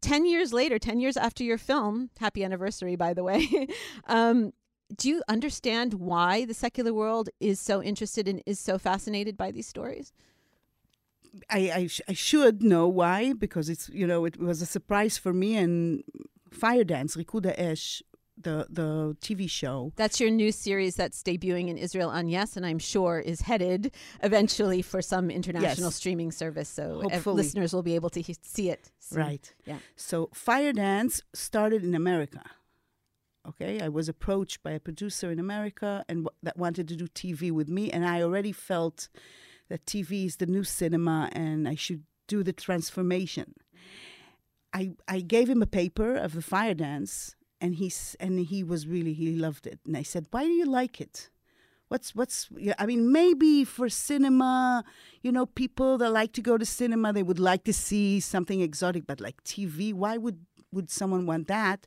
10 0.00 0.26
years 0.26 0.52
later, 0.52 0.78
10 0.78 1.00
years 1.00 1.16
after 1.16 1.42
your 1.42 1.58
film, 1.58 2.10
happy 2.18 2.44
anniversary, 2.44 2.96
by 2.96 3.12
the 3.12 3.24
way, 3.24 3.68
um, 4.06 4.52
do 4.96 5.08
you 5.08 5.22
understand 5.28 5.94
why 5.94 6.44
the 6.44 6.54
secular 6.54 6.94
world 6.94 7.28
is 7.40 7.60
so 7.60 7.82
interested 7.82 8.28
and 8.28 8.42
is 8.46 8.58
so 8.58 8.78
fascinated 8.78 9.36
by 9.36 9.50
these 9.50 9.66
stories? 9.66 10.12
I, 11.50 11.70
I, 11.74 11.86
sh- 11.86 12.00
I 12.08 12.12
should 12.14 12.62
know 12.62 12.88
why 12.88 13.32
because 13.32 13.68
it's 13.68 13.88
you 13.90 14.06
know 14.06 14.24
it 14.24 14.38
was 14.38 14.62
a 14.62 14.66
surprise 14.66 15.18
for 15.18 15.32
me 15.32 15.56
and 15.56 16.02
Fire 16.50 16.84
Dance 16.84 17.16
Rikuda 17.16 17.54
Esh 17.58 18.02
the 18.42 18.66
the 18.70 19.16
TV 19.20 19.48
show. 19.50 19.92
That's 19.96 20.20
your 20.20 20.30
new 20.30 20.52
series 20.52 20.94
that's 20.96 21.22
debuting 21.22 21.68
in 21.68 21.76
Israel 21.78 22.10
on 22.10 22.28
Yes, 22.28 22.56
and 22.56 22.64
I'm 22.64 22.78
sure 22.78 23.18
is 23.18 23.40
headed 23.42 23.92
eventually 24.22 24.82
for 24.82 25.00
some 25.02 25.30
international 25.30 25.88
Yes. 25.88 25.96
streaming 25.96 26.30
service. 26.32 26.68
So 26.68 27.00
Hopefully. 27.02 27.36
listeners 27.42 27.72
will 27.72 27.82
be 27.82 27.94
able 27.94 28.10
to 28.10 28.20
he- 28.20 28.36
see 28.42 28.70
it. 28.70 28.90
soon. 28.98 29.18
Right. 29.18 29.54
Yeah. 29.66 29.78
So 29.96 30.28
Fire 30.32 30.72
Dance 30.72 31.22
started 31.34 31.82
in 31.84 31.94
America. 31.94 32.42
Okay, 33.48 33.80
I 33.80 33.88
was 33.88 34.08
approached 34.10 34.62
by 34.62 34.72
a 34.72 34.80
producer 34.80 35.30
in 35.30 35.38
America 35.38 36.04
and 36.08 36.24
w- 36.24 36.36
that 36.42 36.56
wanted 36.58 36.86
to 36.88 36.96
do 36.96 37.06
TV 37.08 37.50
with 37.50 37.68
me, 37.68 37.90
and 37.90 38.04
I 38.04 38.20
already 38.22 38.52
felt 38.52 39.08
that 39.70 39.86
TV 39.86 40.26
is 40.26 40.36
the 40.36 40.46
new 40.46 40.64
cinema, 40.64 41.30
and 41.32 41.66
I 41.66 41.74
should 41.74 42.02
do 42.26 42.42
the 42.42 42.52
transformation. 42.52 43.54
I 44.72 44.92
I 45.06 45.20
gave 45.20 45.48
him 45.48 45.62
a 45.62 45.66
paper 45.66 46.14
of 46.14 46.34
the 46.34 46.42
Fire 46.42 46.74
Dance, 46.74 47.34
and 47.60 47.74
he's 47.76 48.16
and 48.20 48.38
he 48.40 48.62
was 48.62 48.86
really 48.86 49.12
he 49.12 49.32
loved 49.36 49.66
it, 49.66 49.80
and 49.86 49.96
I 49.96 50.02
said, 50.02 50.26
"Why 50.30 50.44
do 50.44 50.50
you 50.52 50.66
like 50.66 51.00
it?" 51.00 51.30
What's 51.88 52.14
what's 52.14 52.48
I 52.78 52.84
mean 52.86 53.10
maybe 53.12 53.64
for 53.64 53.88
cinema, 53.88 54.84
you 55.22 55.32
know, 55.32 55.46
people 55.46 55.96
that 55.98 56.10
like 56.10 56.32
to 56.34 56.42
go 56.42 56.58
to 56.58 56.66
cinema, 56.66 57.12
they 57.12 57.22
would 57.22 57.38
like 57.38 57.64
to 57.64 57.72
see 57.72 58.20
something 58.20 58.60
exotic, 58.60 59.06
but 59.06 59.20
like 59.20 59.42
TV, 59.44 59.94
why 59.94 60.18
would 60.18 60.44
would 60.70 60.90
someone 60.90 61.24
want 61.24 61.48
that? 61.48 61.86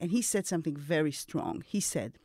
And 0.00 0.10
he 0.10 0.22
said 0.22 0.46
something 0.46 0.74
very 0.76 1.12
strong. 1.12 1.62
He 1.66 1.80
said, 1.80 2.18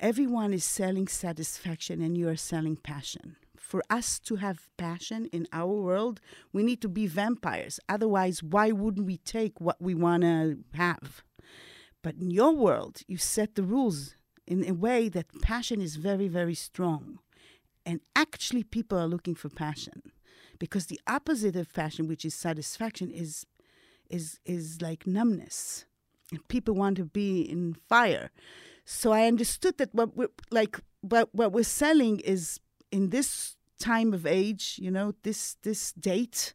"Everyone 0.00 0.52
is 0.52 0.64
selling 0.64 1.06
satisfaction 1.08 2.02
and 2.02 2.18
you 2.18 2.28
are 2.28 2.36
selling 2.36 2.76
passion. 2.76 3.36
for 3.70 3.82
us 3.88 4.18
to 4.18 4.36
have 4.36 4.68
passion 4.76 5.26
in 5.26 5.46
our 5.52 5.68
world, 5.68 6.20
we 6.52 6.62
need 6.64 6.80
to 6.82 6.88
be 6.88 7.06
vampires. 7.06 7.78
Otherwise, 7.88 8.42
why 8.42 8.72
wouldn't 8.72 9.06
we 9.06 9.18
take 9.18 9.60
what 9.60 9.80
we 9.80 9.94
want 9.94 10.22
to 10.24 10.58
have? 10.74 11.22
But 12.02 12.16
in 12.16 12.30
your 12.30 12.52
world, 12.52 13.02
you 13.06 13.16
set 13.16 13.54
the 13.54 13.62
rules 13.62 14.14
in 14.46 14.68
a 14.68 14.72
way 14.72 15.08
that 15.08 15.40
passion 15.42 15.80
is 15.80 15.96
very, 15.96 16.28
very 16.28 16.54
strong. 16.54 17.18
And 17.84 18.00
actually, 18.16 18.64
people 18.64 18.98
are 18.98 19.06
looking 19.06 19.34
for 19.34 19.48
passion 19.48 20.02
because 20.58 20.86
the 20.86 21.00
opposite 21.06 21.56
of 21.56 21.72
passion, 21.72 22.08
which 22.08 22.24
is 22.24 22.34
satisfaction, 22.34 23.10
is 23.10 23.46
is 24.08 24.38
is 24.44 24.82
like 24.82 25.06
numbness. 25.06 25.86
And 26.30 26.46
people 26.48 26.74
want 26.74 26.96
to 26.96 27.04
be 27.04 27.42
in 27.42 27.74
fire. 27.88 28.30
So 28.84 29.12
I 29.12 29.26
understood 29.26 29.78
that 29.78 29.94
what 29.94 30.16
we're 30.16 30.28
like 30.50 30.78
what 31.00 31.34
what 31.34 31.52
we're 31.52 31.64
selling 31.64 32.20
is 32.20 32.60
in 32.90 33.10
this 33.10 33.56
time 33.78 34.12
of 34.12 34.26
age, 34.26 34.78
you 34.80 34.90
know, 34.90 35.14
this 35.22 35.56
this 35.62 35.92
date, 35.92 36.54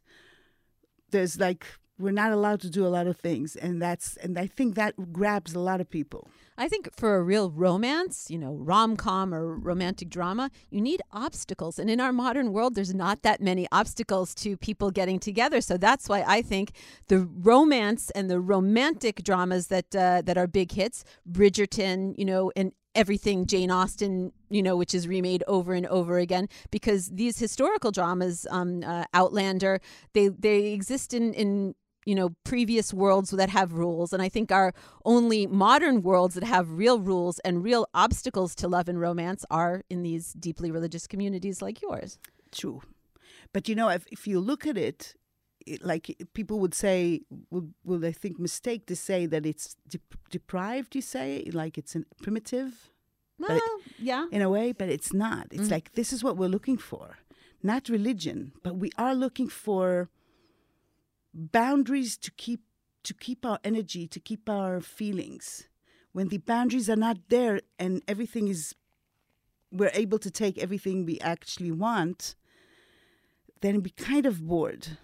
there's 1.10 1.38
like 1.38 1.66
we're 1.98 2.10
not 2.12 2.32
allowed 2.32 2.60
to 2.60 2.70
do 2.70 2.86
a 2.86 2.88
lot 2.88 3.06
of 3.06 3.16
things 3.16 3.56
and 3.56 3.80
that's 3.80 4.16
and 4.18 4.38
I 4.38 4.46
think 4.46 4.74
that 4.74 5.12
grabs 5.12 5.54
a 5.54 5.60
lot 5.60 5.80
of 5.80 5.90
people. 5.90 6.28
I 6.58 6.68
think 6.68 6.88
for 6.96 7.16
a 7.16 7.22
real 7.22 7.50
romance, 7.50 8.30
you 8.30 8.38
know, 8.38 8.54
rom 8.54 8.96
com 8.96 9.34
or 9.34 9.56
romantic 9.56 10.08
drama, 10.08 10.50
you 10.70 10.80
need 10.80 11.02
obstacles. 11.12 11.78
And 11.78 11.90
in 11.90 12.00
our 12.00 12.12
modern 12.12 12.52
world, 12.52 12.74
there's 12.74 12.94
not 12.94 13.22
that 13.22 13.42
many 13.42 13.66
obstacles 13.70 14.34
to 14.36 14.56
people 14.56 14.90
getting 14.90 15.18
together. 15.18 15.60
So 15.60 15.76
that's 15.76 16.08
why 16.08 16.24
I 16.26 16.40
think 16.40 16.72
the 17.08 17.18
romance 17.18 18.10
and 18.10 18.30
the 18.30 18.40
romantic 18.40 19.22
dramas 19.22 19.66
that 19.68 19.94
uh, 19.94 20.22
that 20.22 20.38
are 20.38 20.46
big 20.46 20.72
hits, 20.72 21.04
Bridgerton, 21.30 22.14
you 22.16 22.24
know, 22.24 22.50
and 22.56 22.72
everything 22.94 23.44
Jane 23.44 23.70
Austen, 23.70 24.32
you 24.48 24.62
know, 24.62 24.76
which 24.76 24.94
is 24.94 25.06
remade 25.06 25.44
over 25.46 25.74
and 25.74 25.86
over 25.88 26.18
again, 26.18 26.48
because 26.70 27.10
these 27.10 27.38
historical 27.38 27.90
dramas, 27.90 28.46
um, 28.50 28.82
uh, 28.82 29.04
Outlander, 29.12 29.80
they 30.14 30.28
they 30.28 30.72
exist 30.72 31.12
in 31.12 31.34
in 31.34 31.74
you 32.06 32.14
know 32.14 32.30
previous 32.44 32.94
worlds 32.94 33.30
that 33.30 33.50
have 33.50 33.74
rules. 33.74 34.12
And 34.14 34.22
i 34.22 34.30
think 34.30 34.50
our 34.50 34.72
only 35.04 35.46
modern 35.46 36.02
worlds 36.02 36.34
that 36.36 36.44
have 36.44 36.70
real 36.70 36.98
rules 37.00 37.38
and 37.40 37.62
real 37.62 37.86
obstacles 37.92 38.54
to 38.54 38.68
love 38.68 38.88
and 38.88 38.98
romance 38.98 39.44
are 39.50 39.82
in 39.90 40.02
these 40.02 40.32
deeply 40.32 40.70
religious 40.70 41.06
communities 41.06 41.60
like 41.60 41.82
yours. 41.82 42.18
True. 42.52 42.80
But 43.52 43.68
you 43.68 43.74
know 43.74 43.88
if, 43.90 44.06
if 44.10 44.26
you 44.26 44.40
look 44.40 44.66
at 44.66 44.78
it, 44.78 45.14
it 45.66 45.84
like 45.84 46.16
people 46.32 46.60
would 46.60 46.74
say 46.74 47.20
would 47.50 47.74
will 47.84 47.98
they 47.98 48.12
think 48.12 48.38
mistake 48.38 48.86
to 48.86 48.96
say 48.96 49.26
that 49.26 49.44
it's 49.44 49.76
de- 49.88 49.98
deprived 50.30 50.94
you 50.94 51.02
say? 51.02 51.50
Like 51.52 51.76
it's 51.76 51.94
an 51.94 52.06
primitive? 52.22 52.90
Well, 53.38 53.60
yeah. 53.98 54.26
in 54.32 54.40
a 54.40 54.48
way 54.48 54.72
but 54.72 54.88
it's 54.88 55.12
not. 55.12 55.48
It's 55.50 55.68
mm. 55.68 55.72
like 55.72 55.92
this 55.92 56.12
is 56.12 56.24
what 56.24 56.36
we're 56.38 56.54
looking 56.56 56.78
for. 56.78 57.18
Not 57.62 57.88
religion 57.88 58.52
but 58.62 58.76
we 58.76 58.90
are 58.96 59.14
looking 59.14 59.48
for 59.48 60.08
boundaries 61.36 62.16
to 62.18 62.30
keep 62.32 62.60
to 63.04 63.14
keep 63.14 63.46
our 63.46 63.60
energy, 63.62 64.08
to 64.08 64.18
keep 64.18 64.48
our 64.48 64.80
feelings. 64.80 65.68
When 66.12 66.28
the 66.28 66.38
boundaries 66.38 66.90
are 66.90 66.96
not 66.96 67.18
there 67.28 67.60
and 67.78 68.02
everything 68.08 68.48
is 68.48 68.74
we're 69.70 69.92
able 69.94 70.18
to 70.18 70.30
take 70.30 70.58
everything 70.58 71.04
we 71.04 71.20
actually 71.20 71.70
want, 71.70 72.34
then 73.60 73.82
we 73.82 73.90
kind 73.90 74.26
of 74.26 74.44
bored. 74.44 74.98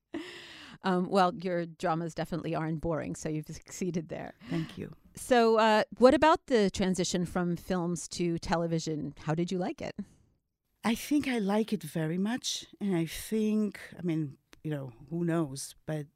um, 0.82 1.08
well, 1.08 1.32
your 1.34 1.66
dramas 1.66 2.14
definitely 2.14 2.54
aren't 2.54 2.80
boring, 2.80 3.14
so 3.14 3.28
you've 3.28 3.46
succeeded 3.46 4.08
there. 4.08 4.34
Thank 4.50 4.78
you. 4.78 4.92
So, 5.14 5.58
uh, 5.58 5.82
what 5.98 6.14
about 6.14 6.46
the 6.46 6.70
transition 6.70 7.26
from 7.26 7.56
films 7.56 8.08
to 8.08 8.38
television? 8.38 9.14
How 9.26 9.34
did 9.34 9.52
you 9.52 9.58
like 9.58 9.82
it? 9.82 9.94
I 10.84 10.94
think 10.94 11.28
I 11.28 11.38
like 11.38 11.72
it 11.72 11.82
very 11.82 12.18
much. 12.18 12.66
And 12.80 12.96
I 12.96 13.06
think, 13.06 13.78
I 13.96 14.02
mean, 14.02 14.38
you 14.62 14.70
know, 14.70 14.92
who 15.10 15.24
knows? 15.24 15.74
But 15.86 16.06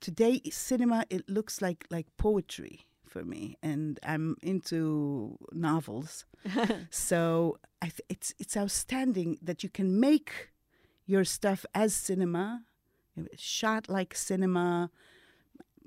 today, 0.00 0.40
cinema 0.50 1.04
it 1.10 1.28
looks 1.28 1.62
like 1.62 1.86
like 1.90 2.06
poetry 2.16 2.86
for 3.06 3.24
me, 3.24 3.56
and 3.62 3.98
I'm 4.02 4.36
into 4.42 5.38
novels. 5.52 6.24
so 6.90 7.58
th- 7.80 8.00
it's 8.08 8.34
it's 8.38 8.56
outstanding 8.56 9.38
that 9.42 9.62
you 9.62 9.68
can 9.68 9.98
make 9.98 10.50
your 11.06 11.24
stuff 11.24 11.64
as 11.74 11.94
cinema, 11.94 12.62
shot 13.36 13.88
like 13.88 14.14
cinema, 14.14 14.90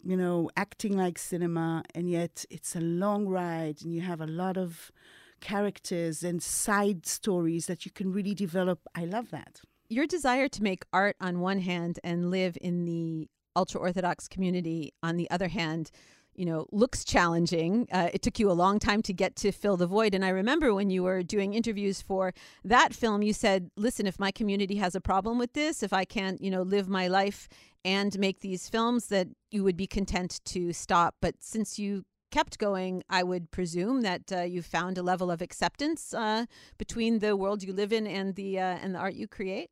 you 0.04 0.18
know, 0.18 0.50
acting 0.56 0.98
like 0.98 1.18
cinema, 1.20 1.84
and 1.94 2.10
yet 2.10 2.46
it's 2.50 2.76
a 2.76 2.82
long 2.82 3.28
ride, 3.28 3.82
and 3.84 3.94
you 3.94 4.02
have 4.02 4.22
a 4.22 4.28
lot 4.28 4.58
of 4.58 4.92
characters 5.40 6.24
and 6.24 6.42
side 6.44 7.06
stories 7.06 7.68
that 7.68 7.86
you 7.86 7.92
can 7.92 8.12
really 8.12 8.34
develop. 8.34 8.80
I 8.96 9.06
love 9.06 9.30
that 9.32 9.62
your 9.90 10.08
desire 10.08 10.48
to 10.48 10.64
make 10.64 10.84
art 10.94 11.16
on 11.20 11.40
one 11.40 11.60
hand 11.60 12.00
and 12.04 12.32
live 12.32 12.58
in 12.62 12.86
the 12.86 13.28
ultra 13.56 13.82
orthodox 13.82 14.28
community 14.28 14.94
on 15.04 15.18
the 15.18 15.30
other 15.30 15.48
hand 15.48 15.92
you 16.36 16.46
know 16.46 16.68
looks 16.72 17.04
challenging. 17.04 17.88
Uh, 17.92 18.10
it 18.14 18.22
took 18.22 18.40
you 18.40 18.50
a 18.50 18.54
long 18.54 18.80
time 18.80 19.02
to 19.02 19.12
get 19.12 19.36
to 19.36 19.52
fill 19.52 19.76
the 19.76 19.88
void. 19.88 20.14
And 20.14 20.24
i 20.24 20.30
remember 20.30 20.74
when 20.74 20.90
you 20.90 21.04
were 21.04 21.22
doing 21.22 21.54
interviews 21.54 22.02
for 22.02 22.34
that 22.64 22.94
film 22.94 23.22
you 23.22 23.34
said 23.34 23.70
listen 23.76 24.08
if 24.08 24.20
my 24.20 24.32
community 24.32 24.76
has 24.78 24.96
a 24.96 25.02
problem 25.02 25.38
with 25.38 25.54
this 25.54 25.84
if 25.84 25.92
i 25.92 26.06
can't 26.06 26.42
you 26.42 26.50
know 26.50 26.62
live 26.62 26.88
my 26.88 27.08
life 27.08 27.50
and 27.86 28.18
make 28.20 28.40
these 28.42 28.70
films 28.70 29.08
that 29.08 29.28
you 29.52 29.64
would 29.64 29.78
be 29.78 29.88
content 29.88 30.40
to 30.46 30.74
stop. 30.74 31.16
But 31.22 31.36
since 31.40 31.80
you 31.80 32.04
kept 32.32 32.60
going, 32.60 33.04
I 33.10 33.24
would 33.24 33.52
presume 33.52 34.02
that 34.02 34.32
uh, 34.32 34.42
you 34.42 34.62
found 34.62 34.98
a 34.98 35.04
level 35.04 35.32
of 35.32 35.42
acceptance 35.42 36.14
uh, 36.14 36.46
between 36.78 37.20
the 37.20 37.36
world 37.36 37.64
you 37.64 37.74
live 37.74 37.92
in 37.92 38.06
and 38.06 38.36
the 38.36 38.60
uh, 38.60 38.78
and 38.82 38.96
the 38.96 39.00
art 39.00 39.16
you 39.16 39.28
create 39.28 39.70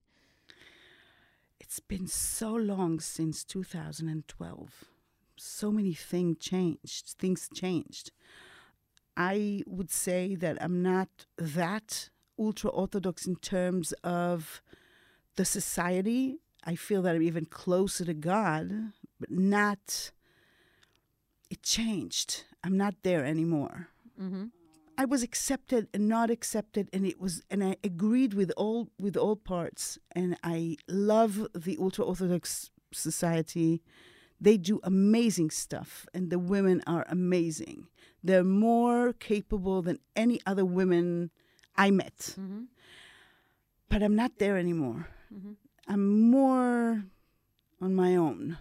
it's 1.60 1.80
been 1.80 2.08
so 2.08 2.54
long 2.54 3.00
since 3.00 3.43
2012. 3.43 4.86
So 5.36 5.72
many 5.72 5.93
things 5.93 6.38
changed. 6.39 7.15
Things 7.20 7.50
changed. 7.54 8.12
I 9.15 9.63
would 9.65 9.89
say 9.89 10.36
that 10.36 10.58
I'm 10.62 10.82
not 10.82 11.10
that 11.38 12.10
ultra 12.38 12.70
orthodox 12.70 13.26
in 13.26 13.36
terms 13.38 13.91
of 14.04 14.62
the 15.36 15.46
society. 15.46 16.38
I 16.63 16.76
feel 16.76 17.02
that 17.04 17.15
I'm 17.15 17.24
even 17.24 17.46
closer 17.46 18.06
to 18.06 18.13
God, 18.13 18.93
but 19.20 19.32
not. 19.32 20.12
It 21.50 21.63
changed. 21.63 22.43
I'm 22.63 22.78
not 22.78 22.96
there 23.04 23.26
anymore. 23.26 23.88
Mm-hmm. 24.22 24.46
I 24.97 25.05
was 25.05 25.21
accepted 25.21 25.88
and 25.93 26.07
not 26.07 26.31
accepted, 26.31 26.89
and 26.91 27.05
it 27.05 27.19
was, 27.19 27.43
and 27.51 27.63
I 27.63 27.75
agreed 27.83 28.33
with 28.33 28.51
all 28.57 28.89
with 28.99 29.15
all 29.15 29.36
parts. 29.36 29.99
And 30.13 30.38
I 30.43 30.77
love 30.88 31.47
the 31.53 31.77
ultra 31.79 32.03
orthodox 32.05 32.71
society. 32.91 33.83
They 34.41 34.57
do 34.57 34.79
amazing 34.83 35.51
stuff, 35.51 36.07
and 36.13 36.29
the 36.29 36.39
women 36.39 36.81
are 36.88 37.05
amazing. 37.10 37.88
They're 38.23 38.43
more 38.43 39.13
capable 39.13 39.81
than 39.81 39.99
any 40.15 40.39
other 40.45 40.65
women 40.65 41.31
I 41.75 41.91
met. 41.91 42.17
Mm-hmm. 42.39 42.63
But 43.89 44.03
I'm 44.03 44.15
not 44.15 44.39
there 44.39 44.57
anymore. 44.57 45.07
Mm-hmm. 45.33 45.53
I'm 45.88 46.29
more 46.31 47.05
on 47.81 47.95
my 47.95 48.15
own. 48.15 48.57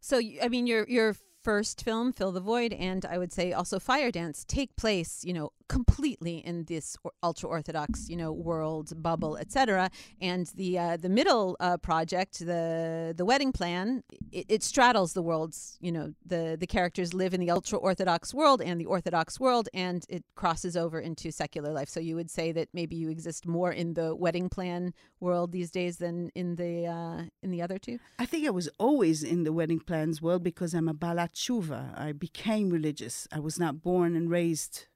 So, 0.00 0.20
I 0.42 0.48
mean, 0.48 0.66
you're 0.66 0.86
you're 0.88 1.16
first 1.42 1.82
film, 1.82 2.12
Fill 2.12 2.32
the 2.32 2.40
Void, 2.40 2.72
and 2.72 3.04
I 3.04 3.18
would 3.18 3.32
say 3.32 3.52
also 3.52 3.78
Fire 3.78 4.10
Dance 4.10 4.44
take 4.46 4.76
place, 4.76 5.24
you 5.24 5.32
know, 5.32 5.52
completely 5.72 6.36
in 6.50 6.64
this 6.64 6.96
ultra 7.22 7.48
orthodox, 7.48 8.10
you 8.10 8.16
know, 8.16 8.30
world 8.30 8.92
bubble, 9.02 9.38
etc. 9.38 9.90
And 10.20 10.46
the 10.54 10.78
uh, 10.78 10.96
the 10.98 11.08
middle 11.08 11.56
uh, 11.60 11.78
project, 11.78 12.40
the 12.40 13.14
the 13.16 13.24
wedding 13.24 13.52
plan, 13.52 14.04
it, 14.30 14.46
it, 14.54 14.62
straddles 14.62 15.14
the 15.14 15.22
worlds. 15.22 15.78
You 15.80 15.92
know, 15.92 16.12
the 16.26 16.58
the 16.60 16.66
characters 16.66 17.14
live 17.14 17.32
in 17.32 17.40
the 17.40 17.50
ultra 17.50 17.78
orthodox 17.78 18.34
world 18.34 18.60
and 18.60 18.78
the 18.78 18.84
orthodox 18.84 19.40
world, 19.40 19.70
and 19.72 20.04
it 20.10 20.24
crosses 20.34 20.76
over 20.76 21.00
into 21.00 21.32
secular 21.32 21.72
life. 21.72 21.88
So 21.88 22.00
you 22.00 22.16
would 22.16 22.30
say 22.30 22.52
that 22.52 22.68
maybe 22.74 22.96
you 22.96 23.08
exist 23.08 23.46
more 23.46 23.72
in 23.72 23.94
the 23.94 24.14
wedding 24.14 24.48
plan 24.50 24.92
world 25.20 25.52
these 25.52 25.70
days 25.70 25.96
than 25.96 26.28
in 26.34 26.56
the 26.56 26.86
uh, 26.86 27.22
in 27.42 27.50
the 27.50 27.62
other 27.62 27.78
two. 27.78 27.98
I 28.18 28.26
think 28.26 28.46
I 28.46 28.50
was 28.50 28.68
always 28.78 29.22
in 29.22 29.44
the 29.44 29.54
wedding 29.54 29.80
plans 29.80 30.20
world 30.20 30.42
because 30.42 30.74
I'm 30.74 30.88
a 30.88 30.94
baalat 30.94 31.32
teshuva. 31.32 31.98
I 31.98 32.12
became 32.12 32.68
religious. 32.68 33.26
I 33.32 33.40
was 33.40 33.58
not 33.58 33.82
born 33.82 34.14
and 34.14 34.30
raised 34.30 34.86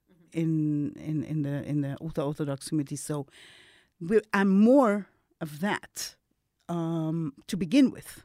in 0.43 0.93
in 1.11 1.25
in 1.25 1.43
the 1.43 1.57
in 1.71 1.81
the 1.81 1.97
ultra 2.01 2.25
orthodox 2.25 2.69
community. 2.69 2.97
So 2.97 3.27
I'm 4.33 4.51
more 4.73 5.07
of 5.41 5.61
that 5.61 6.17
um, 6.69 7.33
to 7.47 7.57
begin 7.57 7.91
with. 7.91 8.23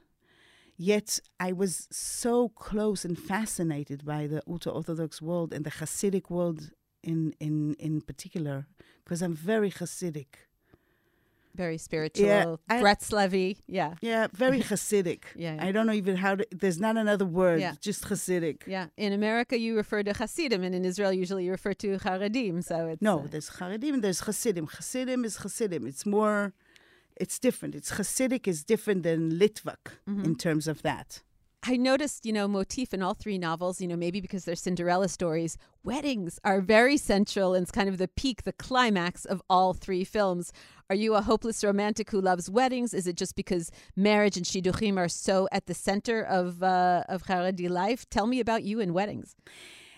Yet 0.78 1.19
I 1.39 1.52
was 1.52 1.88
so 1.91 2.50
close 2.50 3.06
and 3.08 3.17
fascinated 3.17 4.04
by 4.04 4.28
the 4.28 4.41
ultra 4.47 4.71
orthodox 4.71 5.21
world 5.21 5.54
and 5.54 5.63
the 5.63 5.76
Hasidic 5.80 6.30
world 6.30 6.71
in 7.04 7.34
in 7.39 7.76
in 7.80 8.02
particular, 8.02 8.67
because 9.04 9.21
I'm 9.21 9.36
very 9.36 9.71
Hasidic. 9.71 10.34
Very 11.56 11.78
spiritual. 11.78 12.26
Yeah, 12.28 12.56
Bretzlevy. 12.70 13.58
Yeah. 13.68 13.96
Yeah, 14.02 14.28
very 14.34 14.62
Hasidic. 14.72 15.24
Yeah, 15.36 15.56
yeah. 15.56 15.66
I 15.66 15.72
don't 15.72 15.86
know 15.88 15.94
even 15.94 16.16
how 16.18 16.36
to, 16.36 16.46
there's 16.52 16.80
not 16.80 16.98
another 16.98 17.26
word, 17.26 17.60
Yeah. 17.62 17.74
just 17.82 18.06
Hasidic. 18.06 18.62
Yeah. 18.68 18.88
In 18.98 19.14
America, 19.14 19.58
you 19.60 19.76
refer 19.76 20.04
to 20.04 20.14
Hasidim, 20.14 20.64
and 20.64 20.74
in 20.74 20.86
Israel, 20.86 21.12
usually 21.14 21.46
you 21.46 21.52
refer 21.52 21.74
to 21.76 21.98
Haredim. 21.98 22.64
So 22.64 22.88
it's. 22.88 23.02
No, 23.02 23.20
uh, 23.20 23.28
there's 23.32 23.50
Haredim 23.52 24.02
there's 24.02 24.22
Hasidim. 24.22 24.68
Hasidim 24.68 25.26
is 25.26 25.38
Hasidim. 25.38 25.86
It's 25.88 26.06
more, 26.06 26.54
it's 27.18 27.38
different. 27.40 27.76
It's 27.76 27.92
Hasidic 27.94 28.48
is 28.48 28.64
different 28.64 29.04
than 29.04 29.32
Litvak 29.34 29.84
Mm-hmm. 30.10 30.24
in 30.26 30.36
terms 30.36 30.68
of 30.68 30.82
that. 30.84 31.22
I 31.63 31.78
noticed, 31.78 32.26
you 32.26 32.34
know, 32.34 32.47
motif 32.47 32.91
in 32.91 33.04
all 33.04 33.13
three 33.13 33.38
novels, 33.38 33.80
you 33.80 33.88
know, 33.88 33.95
maybe 33.95 34.19
because 34.19 34.45
they're 34.45 34.56
Cinderella 34.56 35.08
stories, 35.08 35.58
weddings 35.84 36.39
are 36.43 36.60
very 36.60 36.97
central 36.97 37.54
and 37.54 37.63
it's 37.63 37.71
kind 37.71 37.88
of 37.88 38.00
the 38.00 38.08
peak, 38.08 38.43
the 38.43 38.54
climax 38.54 39.26
of 39.26 39.43
all 39.47 39.74
three 39.74 40.04
films. 40.04 40.52
Are 40.89 40.95
you 40.95 41.13
a 41.13 41.21
hopeless 41.21 41.63
romantic 41.63 42.10
who 42.10 42.19
loves 42.19 42.50
weddings? 42.50 42.95
Is 42.95 43.06
it 43.06 43.15
just 43.15 43.36
because 43.36 43.69
marriage 43.95 44.38
and 44.38 44.45
shidduchim 44.45 44.97
are 44.97 45.08
so 45.08 45.47
at 45.52 45.67
the 45.67 45.76
center 45.76 46.24
of 46.24 46.63
uh, 46.63 47.04
of 47.08 47.24
Haredi 47.24 47.69
life? 47.69 48.10
Tell 48.10 48.26
me 48.26 48.39
about 48.39 48.63
you 48.63 48.82
and 48.82 48.91
weddings. 48.93 49.36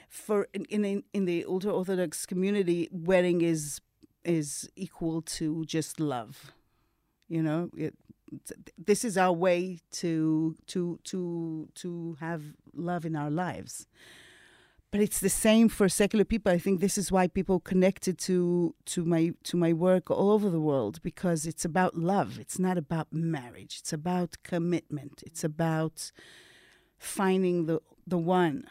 For 0.09 0.49
in 0.53 0.65
in, 0.65 1.03
in 1.13 1.25
the 1.25 1.45
ultra 1.47 1.73
orthodox 1.73 2.25
community, 2.25 2.89
wedding 2.91 3.41
is 3.41 3.79
is 4.25 4.69
equal 4.75 5.21
to 5.21 5.63
just 5.63 5.99
love. 5.99 6.51
You 7.29 7.41
know, 7.41 7.69
it, 7.75 7.95
this 8.77 9.03
is 9.03 9.17
our 9.17 9.33
way 9.33 9.79
to 9.91 10.55
to 10.67 10.99
to 11.05 11.69
to 11.75 12.17
have 12.19 12.41
love 12.73 13.05
in 13.05 13.15
our 13.15 13.29
lives. 13.31 13.87
But 14.91 15.01
it's 15.01 15.19
the 15.19 15.29
same 15.29 15.69
for 15.69 15.89
secular 15.89 16.23
people. 16.23 16.51
I 16.51 16.59
think 16.59 16.79
this 16.79 16.99
is 16.99 17.11
why 17.11 17.27
people 17.27 17.59
connected 17.59 18.19
to 18.19 18.75
to 18.85 19.03
my 19.03 19.33
to 19.45 19.57
my 19.57 19.73
work 19.73 20.11
all 20.11 20.29
over 20.31 20.51
the 20.51 20.61
world 20.61 21.01
because 21.01 21.47
it's 21.47 21.65
about 21.65 21.95
love. 21.95 22.37
It's 22.39 22.59
not 22.59 22.77
about 22.77 23.07
marriage. 23.11 23.77
It's 23.79 23.91
about 23.91 24.37
commitment. 24.43 25.23
It's 25.25 25.43
about 25.43 26.11
finding 26.99 27.65
the 27.65 27.81
the 28.05 28.19
one. 28.19 28.65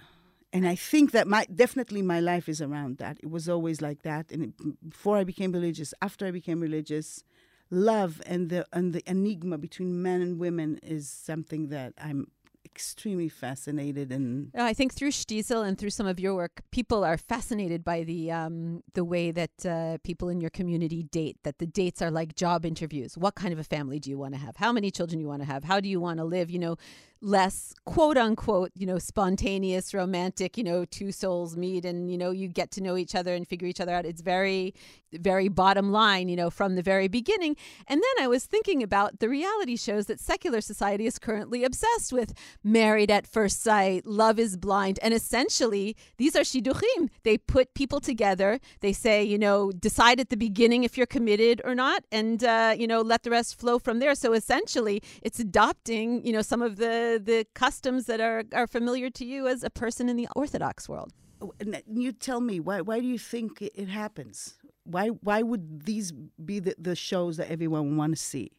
And 0.52 0.68
I 0.68 0.74
think 0.74 1.10
that 1.12 1.26
my 1.26 1.46
definitely 1.52 2.02
my 2.02 2.20
life 2.20 2.48
is 2.48 2.60
around 2.60 2.98
that. 2.98 3.18
It 3.20 3.30
was 3.30 3.48
always 3.48 3.80
like 3.80 4.02
that. 4.02 4.30
And 4.30 4.42
it, 4.44 4.90
before 4.90 5.16
I 5.16 5.24
became 5.24 5.50
religious, 5.50 5.92
after 6.00 6.26
I 6.26 6.30
became 6.30 6.60
religious, 6.60 7.24
love 7.72 8.20
and 8.26 8.50
the 8.50 8.66
and 8.72 8.92
the 8.92 9.02
enigma 9.10 9.56
between 9.58 10.02
men 10.02 10.20
and 10.20 10.38
women 10.38 10.78
is 10.82 11.08
something 11.08 11.68
that 11.68 11.94
I'm 11.98 12.28
extremely 12.64 13.28
fascinated 13.28 14.12
and 14.12 14.50
Uh, 14.56 14.62
I 14.62 14.74
think 14.74 14.94
through 14.94 15.10
Shtisel 15.10 15.66
and 15.66 15.76
through 15.76 15.90
some 15.90 16.06
of 16.06 16.20
your 16.20 16.34
work, 16.34 16.62
people 16.70 17.04
are 17.04 17.16
fascinated 17.16 17.82
by 17.82 18.04
the 18.04 18.30
um, 18.30 18.82
the 18.94 19.04
way 19.04 19.30
that 19.32 19.66
uh, 19.66 19.98
people 20.04 20.28
in 20.28 20.40
your 20.40 20.50
community 20.50 21.02
date. 21.02 21.36
That 21.44 21.58
the 21.58 21.66
dates 21.66 22.00
are 22.02 22.10
like 22.10 22.34
job 22.34 22.64
interviews. 22.64 23.18
What 23.18 23.34
kind 23.34 23.52
of 23.52 23.58
a 23.58 23.64
family 23.64 23.98
do 23.98 24.10
you 24.10 24.18
want 24.18 24.34
to 24.34 24.40
have? 24.40 24.56
How 24.56 24.72
many 24.72 24.90
children 24.90 25.20
you 25.20 25.28
want 25.28 25.42
to 25.42 25.48
have? 25.48 25.64
How 25.64 25.80
do 25.80 25.88
you 25.88 26.00
want 26.00 26.18
to 26.18 26.24
live? 26.24 26.50
You 26.50 26.58
know, 26.58 26.76
less 27.22 27.72
quote 27.86 28.18
unquote, 28.18 28.70
you 28.74 28.86
know, 28.86 28.98
spontaneous, 28.98 29.94
romantic. 29.94 30.58
You 30.58 30.64
know, 30.64 30.84
two 30.84 31.12
souls 31.12 31.56
meet 31.56 31.84
and 31.84 32.10
you 32.10 32.18
know 32.18 32.30
you 32.30 32.48
get 32.48 32.70
to 32.72 32.82
know 32.82 32.96
each 32.96 33.14
other 33.14 33.34
and 33.34 33.46
figure 33.46 33.68
each 33.68 33.80
other 33.80 33.92
out. 33.92 34.04
It's 34.04 34.20
very, 34.20 34.74
very 35.12 35.48
bottom 35.48 35.92
line. 35.92 36.28
You 36.28 36.36
know, 36.36 36.50
from 36.50 36.74
the 36.74 36.82
very 36.82 37.08
beginning. 37.08 37.56
And 37.86 38.02
then 38.02 38.24
I 38.24 38.28
was 38.28 38.44
thinking 38.44 38.82
about 38.82 39.20
the 39.20 39.28
reality 39.28 39.76
shows 39.76 40.06
that 40.06 40.20
secular 40.20 40.60
society 40.60 41.06
is 41.06 41.18
currently 41.18 41.64
obsessed 41.64 42.12
with 42.12 42.34
married 42.62 43.10
at 43.10 43.26
first 43.26 43.62
sight, 43.62 44.06
love 44.06 44.38
is 44.38 44.56
blind. 44.56 44.98
And 45.02 45.14
essentially, 45.14 45.96
these 46.16 46.34
are 46.36 46.40
shidduchim. 46.40 47.08
They 47.22 47.38
put 47.38 47.74
people 47.74 48.00
together. 48.00 48.60
They 48.80 48.92
say, 48.92 49.22
you 49.22 49.38
know, 49.38 49.70
decide 49.72 50.20
at 50.20 50.30
the 50.30 50.36
beginning 50.36 50.84
if 50.84 50.96
you're 50.96 51.06
committed 51.06 51.60
or 51.64 51.74
not, 51.74 52.04
and, 52.10 52.42
uh, 52.42 52.74
you 52.78 52.86
know, 52.86 53.00
let 53.00 53.22
the 53.22 53.30
rest 53.30 53.58
flow 53.58 53.78
from 53.78 53.98
there. 53.98 54.14
So 54.14 54.32
essentially, 54.32 55.02
it's 55.22 55.38
adopting, 55.38 56.24
you 56.26 56.32
know, 56.32 56.42
some 56.42 56.62
of 56.62 56.76
the, 56.76 57.11
the 57.18 57.46
customs 57.54 58.06
that 58.06 58.20
are, 58.20 58.44
are 58.52 58.66
familiar 58.66 59.10
to 59.10 59.24
you 59.24 59.48
as 59.48 59.62
a 59.62 59.70
person 59.70 60.08
in 60.08 60.16
the 60.16 60.28
Orthodox 60.36 60.88
world. 60.88 61.12
And 61.60 61.82
you 61.92 62.12
tell 62.12 62.40
me 62.40 62.60
why 62.60 62.82
why 62.82 63.00
do 63.00 63.06
you 63.06 63.18
think 63.18 63.62
it, 63.62 63.72
it 63.74 63.88
happens? 63.88 64.54
Why 64.84 65.08
why 65.08 65.42
would 65.42 65.84
these 65.84 66.12
be 66.12 66.60
the, 66.60 66.74
the 66.78 66.94
shows 66.94 67.36
that 67.38 67.50
everyone 67.50 67.88
would 67.88 67.98
want 67.98 68.16
to 68.16 68.22
see? 68.22 68.52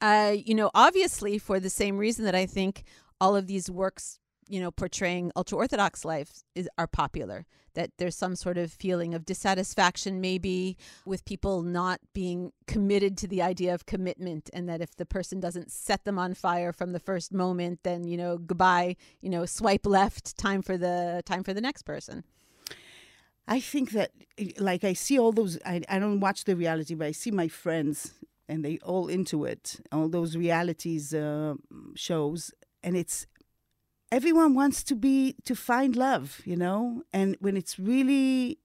Uh, 0.00 0.34
you 0.44 0.54
know, 0.54 0.70
obviously 0.74 1.38
for 1.38 1.60
the 1.60 1.70
same 1.70 1.96
reason 1.96 2.24
that 2.24 2.34
I 2.34 2.46
think 2.46 2.84
all 3.20 3.36
of 3.36 3.46
these 3.46 3.70
works, 3.70 4.18
you 4.48 4.60
know, 4.60 4.70
portraying 4.70 5.32
ultra 5.36 5.58
orthodox 5.58 6.04
life 6.04 6.42
is 6.54 6.68
are 6.78 6.86
popular. 6.86 7.46
That 7.74 7.90
there's 7.96 8.16
some 8.16 8.36
sort 8.36 8.58
of 8.58 8.70
feeling 8.70 9.14
of 9.14 9.24
dissatisfaction, 9.24 10.20
maybe 10.20 10.76
with 11.06 11.24
people 11.24 11.62
not 11.62 12.00
being 12.12 12.52
committed 12.66 13.16
to 13.18 13.26
the 13.26 13.40
idea 13.40 13.72
of 13.72 13.86
commitment, 13.86 14.50
and 14.52 14.68
that 14.68 14.82
if 14.82 14.94
the 14.96 15.06
person 15.06 15.40
doesn't 15.40 15.72
set 15.72 16.04
them 16.04 16.18
on 16.18 16.34
fire 16.34 16.72
from 16.74 16.92
the 16.92 17.00
first 17.00 17.32
moment, 17.32 17.80
then 17.82 18.06
you 18.06 18.18
know, 18.18 18.36
goodbye. 18.36 18.96
You 19.22 19.30
know, 19.30 19.46
swipe 19.46 19.86
left. 19.86 20.36
Time 20.36 20.60
for 20.60 20.76
the 20.76 21.22
time 21.24 21.42
for 21.44 21.54
the 21.54 21.62
next 21.62 21.82
person. 21.82 22.24
I 23.48 23.58
think 23.58 23.90
that, 23.90 24.12
like, 24.58 24.84
I 24.84 24.92
see 24.92 25.18
all 25.18 25.32
those. 25.32 25.58
I, 25.64 25.82
I 25.88 25.98
don't 25.98 26.20
watch 26.20 26.44
the 26.44 26.54
reality, 26.54 26.94
but 26.94 27.06
I 27.06 27.12
see 27.12 27.30
my 27.30 27.48
friends, 27.48 28.12
and 28.48 28.64
they 28.64 28.78
all 28.84 29.08
into 29.08 29.44
it. 29.44 29.80
All 29.90 30.08
those 30.08 30.36
realities 30.36 31.12
uh, 31.12 31.54
shows, 31.94 32.52
and 32.84 32.96
it's 32.96 33.26
everyone 34.12 34.54
wants 34.54 34.84
to 34.84 34.94
be 34.94 35.34
to 35.44 35.56
find 35.56 35.96
love, 35.96 36.42
you 36.44 36.54
know. 36.54 37.02
And 37.12 37.36
when 37.40 37.56
it's 37.56 37.78
really, 37.78 38.58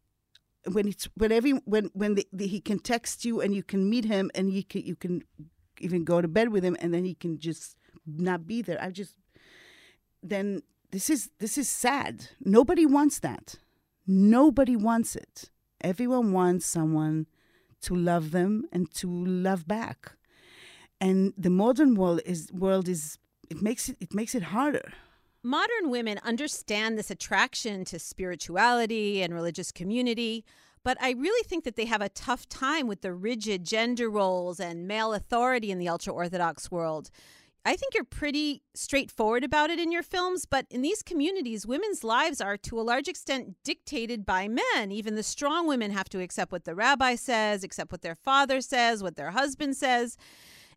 when 0.70 0.88
it's 0.88 1.08
when 1.16 1.32
every 1.32 1.54
when 1.66 1.90
when 1.94 2.16
the, 2.16 2.28
the, 2.32 2.46
he 2.46 2.60
can 2.60 2.78
text 2.78 3.26
you 3.26 3.42
and 3.42 3.56
you 3.56 3.64
can 3.64 3.90
meet 3.90 4.06
him 4.06 4.30
and 4.36 4.52
you 4.52 4.64
can 4.64 4.82
you 4.84 4.96
can 4.96 5.24
even 5.80 6.04
go 6.04 6.22
to 6.22 6.28
bed 6.28 6.50
with 6.50 6.64
him 6.64 6.76
and 6.80 6.94
then 6.94 7.06
he 7.06 7.16
can 7.16 7.40
just 7.40 7.78
not 8.06 8.46
be 8.46 8.62
there. 8.62 8.78
I 8.82 8.92
just 8.92 9.16
then 10.22 10.62
this 10.92 11.10
is 11.10 11.32
this 11.40 11.58
is 11.58 11.70
sad. 11.70 12.28
Nobody 12.44 12.86
wants 12.86 13.20
that. 13.20 13.56
Nobody 14.06 14.76
wants 14.76 15.16
it. 15.16 15.50
Everyone 15.82 16.32
wants 16.32 16.66
someone 16.66 17.28
to 17.82 17.96
love 17.96 18.32
them 18.32 18.66
and 18.74 18.92
to 18.96 19.08
love 19.08 19.68
back. 19.68 20.14
And 21.00 21.34
the 21.38 21.52
modern 21.52 21.94
world 21.96 22.22
is 22.26 22.52
world 22.52 22.90
is 22.90 23.20
it 23.50 23.62
makes 23.62 23.88
it 23.88 23.98
it 24.02 24.14
makes 24.14 24.36
it 24.36 24.44
harder. 24.44 24.92
Modern 25.48 25.90
women 25.90 26.20
understand 26.26 26.98
this 26.98 27.10
attraction 27.10 27.86
to 27.86 28.00
spirituality 28.00 29.22
and 29.22 29.34
religious 29.34 29.72
community, 29.72 30.44
but 30.84 30.98
I 31.00 31.12
really 31.12 31.42
think 31.48 31.64
that 31.64 31.78
they 31.78 31.86
have 31.86 32.02
a 32.02 32.10
tough 32.10 32.50
time 32.50 32.86
with 32.86 33.00
the 33.00 33.14
rigid 33.14 33.64
gender 33.64 34.10
roles 34.10 34.60
and 34.60 34.90
male 34.90 35.14
authority 35.14 35.72
in 35.72 35.80
the 35.80 35.88
ultra 35.88 36.12
Orthodox 36.12 36.70
world. 36.70 37.10
I 37.64 37.78
think 37.78 37.94
you're 37.94 38.04
pretty 38.04 38.62
straightforward 38.76 39.46
about 39.46 39.70
it 39.70 39.80
in 39.80 39.90
your 39.90 40.04
films, 40.04 40.46
but 40.46 40.66
in 40.70 40.82
these 40.82 41.02
communities, 41.02 41.66
women's 41.66 42.04
lives 42.04 42.42
are 42.42 42.58
to 42.58 42.78
a 42.78 42.84
large 42.84 43.08
extent 43.08 43.56
dictated 43.64 44.26
by 44.26 44.50
men. 44.50 44.92
Even 44.92 45.16
the 45.16 45.24
strong 45.24 45.66
women 45.66 45.92
have 45.92 46.10
to 46.10 46.20
accept 46.20 46.52
what 46.52 46.66
the 46.66 46.76
rabbi 46.76 47.16
says, 47.16 47.64
accept 47.64 47.94
what 47.94 48.02
their 48.02 48.16
father 48.16 48.60
says, 48.60 49.02
what 49.02 49.16
their 49.16 49.32
husband 49.32 49.78
says. 49.78 50.18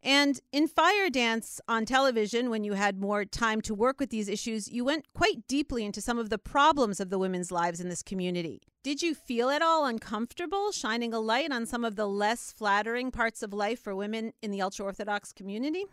And 0.02 0.40
in 0.50 0.66
Fire 0.66 1.10
Dance 1.10 1.60
on 1.68 1.84
television, 1.84 2.48
when 2.48 2.64
you 2.64 2.72
had 2.72 2.98
more 2.98 3.24
time 3.24 3.60
to 3.62 3.74
work 3.74 4.00
with 4.00 4.10
these 4.10 4.28
issues, 4.28 4.70
you 4.70 4.84
went 4.84 5.04
quite 5.14 5.46
deeply 5.46 5.84
into 5.84 6.00
some 6.00 6.18
of 6.18 6.30
the 6.30 6.38
problems 6.38 7.00
of 7.00 7.10
the 7.10 7.18
women's 7.18 7.52
lives 7.52 7.80
in 7.80 7.88
this 7.88 8.02
community. 8.02 8.62
Did 8.82 9.02
you 9.02 9.14
feel 9.14 9.50
at 9.50 9.60
all 9.60 9.84
uncomfortable 9.84 10.72
shining 10.72 11.12
a 11.12 11.20
light 11.20 11.52
on 11.52 11.66
some 11.66 11.84
of 11.84 11.96
the 11.96 12.06
less 12.08 12.50
flattering 12.50 13.10
parts 13.10 13.42
of 13.42 13.52
life 13.52 13.78
for 13.78 13.94
women 13.94 14.32
in 14.40 14.50
the 14.50 14.62
ultra 14.62 14.86
Orthodox 14.86 15.32
community? 15.32 15.84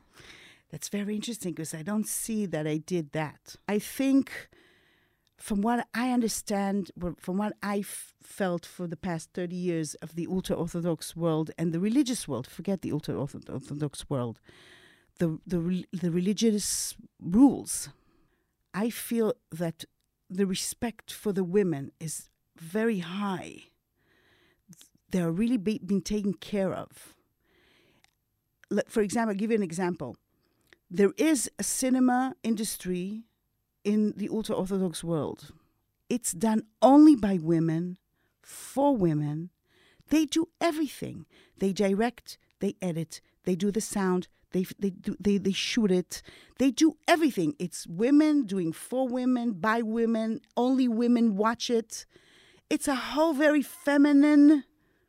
That's 0.72 0.88
very 0.88 1.15
interesting 1.15 1.52
because 1.52 1.74
I 1.74 1.82
don't 1.82 2.08
see 2.08 2.46
that 2.46 2.65
I 2.65 2.78
did 2.78 3.12
that. 3.12 3.58
I 3.67 3.80
think, 3.80 4.50
from 5.38 5.62
what 5.62 5.88
I 5.93 6.12
understand, 6.12 6.91
from 7.19 7.38
what 7.38 7.54
I've 7.62 8.13
felt 8.23 8.65
for 8.65 8.88
the 8.88 8.97
past 8.97 9.30
30 9.34 9.56
years 9.56 9.93
of 9.95 10.15
the 10.15 10.28
ultra 10.28 10.56
Orthodox 10.56 11.15
world 11.15 11.52
and 11.58 11.73
the 11.73 11.80
religious 11.80 12.28
world, 12.28 12.47
forget 12.47 12.82
the 12.82 12.91
ultra 12.91 13.15
Orthodox 13.15 14.10
world, 14.10 14.39
the, 15.19 15.39
the, 15.45 15.86
the 15.93 16.12
religious 16.12 16.95
rules, 17.21 17.89
I 18.73 18.89
feel 18.89 19.34
that 19.52 19.86
the 20.30 20.45
respect 20.45 21.12
for 21.12 21.32
the 21.32 21.43
women 21.43 21.91
is 22.00 22.30
very 22.58 23.00
high. 23.00 23.63
They're 25.12 25.32
really 25.32 25.58
be, 25.58 25.80
being 25.86 26.02
taken 26.02 26.34
care 26.34 26.73
of. 26.73 27.15
For 28.89 29.02
example, 29.02 29.32
I'll 29.32 29.38
give 29.38 29.52
you 29.52 29.58
an 29.58 29.63
example 29.63 30.17
there 30.89 31.12
is 31.17 31.50
a 31.60 31.63
cinema 31.63 32.36
industry 32.43 33.23
in 33.88 34.13
the 34.17 34.28
ultra 34.30 34.54
Orthodox 34.54 35.02
world. 35.02 35.52
It's 36.10 36.34
done 36.34 36.63
only 36.82 37.15
by 37.15 37.39
women, 37.41 37.97
for 38.41 38.95
women. 38.95 39.50
They 40.10 40.26
do 40.26 40.50
everything. 40.60 41.26
They 41.58 41.71
direct, 41.71 42.38
they 42.60 42.76
edit, 42.82 43.21
they 43.45 43.56
do 43.56 43.71
the 43.71 43.82
sound, 43.82 44.28
they, 44.52 44.65
they, 44.78 44.91
they, 45.19 45.38
they 45.38 45.52
shoot 45.52 45.91
it. 45.91 46.21
They 46.58 46.71
do 46.71 46.97
everything. 47.08 47.56
It's 47.60 47.86
women 47.88 48.45
doing 48.45 48.71
for 48.73 49.08
women, 49.08 49.54
by 49.54 49.82
women, 49.82 50.41
only 50.56 50.88
women 50.88 51.36
watch 51.36 51.69
it. 51.69 52.06
It's 52.69 52.88
a 52.88 52.95
whole 52.95 53.34
very 53.34 53.62
feminine 53.62 54.63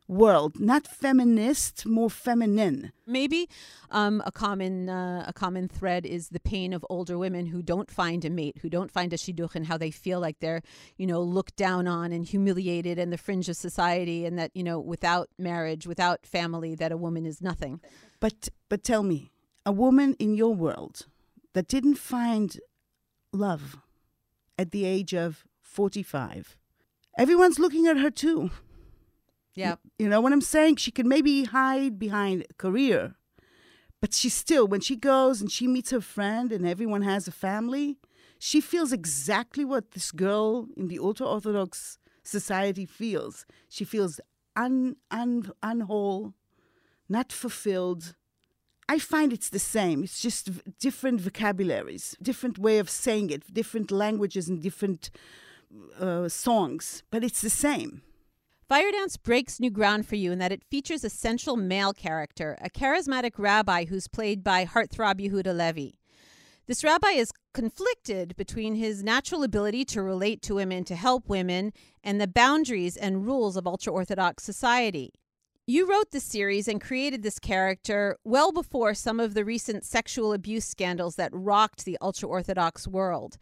world, 0.08 0.58
not 0.58 0.86
feminist, 0.86 1.84
more 1.86 2.08
feminine. 2.08 2.92
Maybe 3.06 3.48
um, 3.90 4.22
a 4.24 4.32
common 4.32 4.88
uh, 4.88 5.24
a 5.28 5.32
common 5.32 5.68
thread 5.68 6.06
is 6.06 6.30
the 6.30 6.40
pain 6.40 6.72
of 6.72 6.84
older 6.88 7.18
women 7.18 7.46
who 7.46 7.62
don't 7.62 7.90
find 7.90 8.24
a 8.24 8.30
mate, 8.30 8.58
who 8.62 8.70
don't 8.70 8.90
find 8.90 9.12
a 9.12 9.16
shidduch, 9.16 9.54
and 9.54 9.66
how 9.66 9.76
they 9.76 9.90
feel 9.90 10.18
like 10.18 10.40
they're 10.40 10.62
you 10.96 11.06
know 11.06 11.22
looked 11.22 11.56
down 11.56 11.86
on 11.86 12.10
and 12.12 12.24
humiliated 12.24 12.98
in 12.98 13.10
the 13.10 13.18
fringe 13.18 13.48
of 13.48 13.56
society, 13.56 14.24
and 14.24 14.38
that 14.38 14.50
you 14.54 14.64
know 14.64 14.80
without 14.80 15.28
marriage, 15.38 15.86
without 15.86 16.26
family, 16.26 16.74
that 16.74 16.90
a 16.90 16.96
woman 16.96 17.26
is 17.26 17.42
nothing. 17.42 17.80
But 18.18 18.48
but 18.68 18.82
tell 18.82 19.02
me, 19.02 19.30
a 19.66 19.72
woman 19.72 20.16
in 20.18 20.34
your 20.34 20.54
world 20.54 21.06
that 21.52 21.68
didn't 21.68 21.96
find 21.96 22.58
love 23.32 23.76
at 24.58 24.70
the 24.70 24.86
age 24.86 25.14
of 25.14 25.44
forty 25.60 26.02
five, 26.02 26.56
everyone's 27.18 27.58
looking 27.58 27.86
at 27.86 27.98
her 27.98 28.10
too. 28.10 28.50
Yeah. 29.54 29.76
You 29.98 30.08
know 30.08 30.20
what 30.20 30.32
I'm 30.32 30.40
saying? 30.40 30.76
She 30.76 30.90
can 30.90 31.08
maybe 31.08 31.44
hide 31.44 31.98
behind 31.98 32.46
career, 32.58 33.14
but 34.00 34.14
she 34.14 34.28
still, 34.28 34.66
when 34.68 34.80
she 34.80 34.96
goes 34.96 35.40
and 35.40 35.50
she 35.50 35.66
meets 35.66 35.90
her 35.90 36.00
friend 36.00 36.52
and 36.52 36.66
everyone 36.66 37.02
has 37.02 37.26
a 37.26 37.32
family, 37.32 37.98
she 38.38 38.60
feels 38.60 38.92
exactly 38.92 39.64
what 39.64 39.92
this 39.92 40.12
girl 40.12 40.68
in 40.76 40.88
the 40.88 40.98
ultra 41.00 41.26
Orthodox 41.26 41.98
society 42.22 42.86
feels. 42.86 43.46
She 43.68 43.84
feels 43.84 44.20
un, 44.54 44.96
un, 45.10 45.50
unwhole, 45.62 46.34
not 47.08 47.32
fulfilled. 47.32 48.14
I 48.88 48.98
find 48.98 49.32
it's 49.32 49.50
the 49.50 49.58
same. 49.58 50.04
It's 50.04 50.20
just 50.20 50.50
different 50.78 51.20
vocabularies, 51.20 52.16
different 52.22 52.58
way 52.58 52.78
of 52.78 52.88
saying 52.88 53.30
it, 53.30 53.52
different 53.52 53.90
languages 53.90 54.48
and 54.48 54.62
different 54.62 55.10
uh, 56.00 56.28
songs, 56.28 57.02
but 57.10 57.24
it's 57.24 57.40
the 57.42 57.50
same. 57.50 58.02
Fire 58.68 58.92
Dance 58.92 59.16
breaks 59.16 59.58
new 59.58 59.70
ground 59.70 60.06
for 60.06 60.16
you 60.16 60.30
in 60.30 60.38
that 60.40 60.52
it 60.52 60.62
features 60.62 61.02
a 61.02 61.08
central 61.08 61.56
male 61.56 61.94
character, 61.94 62.58
a 62.60 62.68
charismatic 62.68 63.38
rabbi 63.38 63.86
who's 63.86 64.08
played 64.08 64.44
by 64.44 64.66
heartthrob 64.66 65.18
Yehuda 65.18 65.56
Levi. 65.56 65.92
This 66.66 66.84
rabbi 66.84 67.12
is 67.12 67.32
conflicted 67.54 68.36
between 68.36 68.74
his 68.74 69.02
natural 69.02 69.42
ability 69.42 69.86
to 69.86 70.02
relate 70.02 70.42
to 70.42 70.56
women, 70.56 70.84
to 70.84 70.96
help 70.96 71.30
women, 71.30 71.72
and 72.04 72.20
the 72.20 72.26
boundaries 72.26 72.98
and 72.98 73.24
rules 73.24 73.56
of 73.56 73.66
ultra 73.66 73.90
Orthodox 73.90 74.44
society. 74.44 75.14
You 75.66 75.88
wrote 75.88 76.10
this 76.10 76.24
series 76.24 76.68
and 76.68 76.78
created 76.78 77.22
this 77.22 77.38
character 77.38 78.18
well 78.22 78.52
before 78.52 78.92
some 78.92 79.18
of 79.18 79.32
the 79.32 79.46
recent 79.46 79.86
sexual 79.86 80.34
abuse 80.34 80.66
scandals 80.66 81.16
that 81.16 81.30
rocked 81.32 81.86
the 81.86 81.96
ultra 82.02 82.28
Orthodox 82.28 82.86
world. 82.86 83.38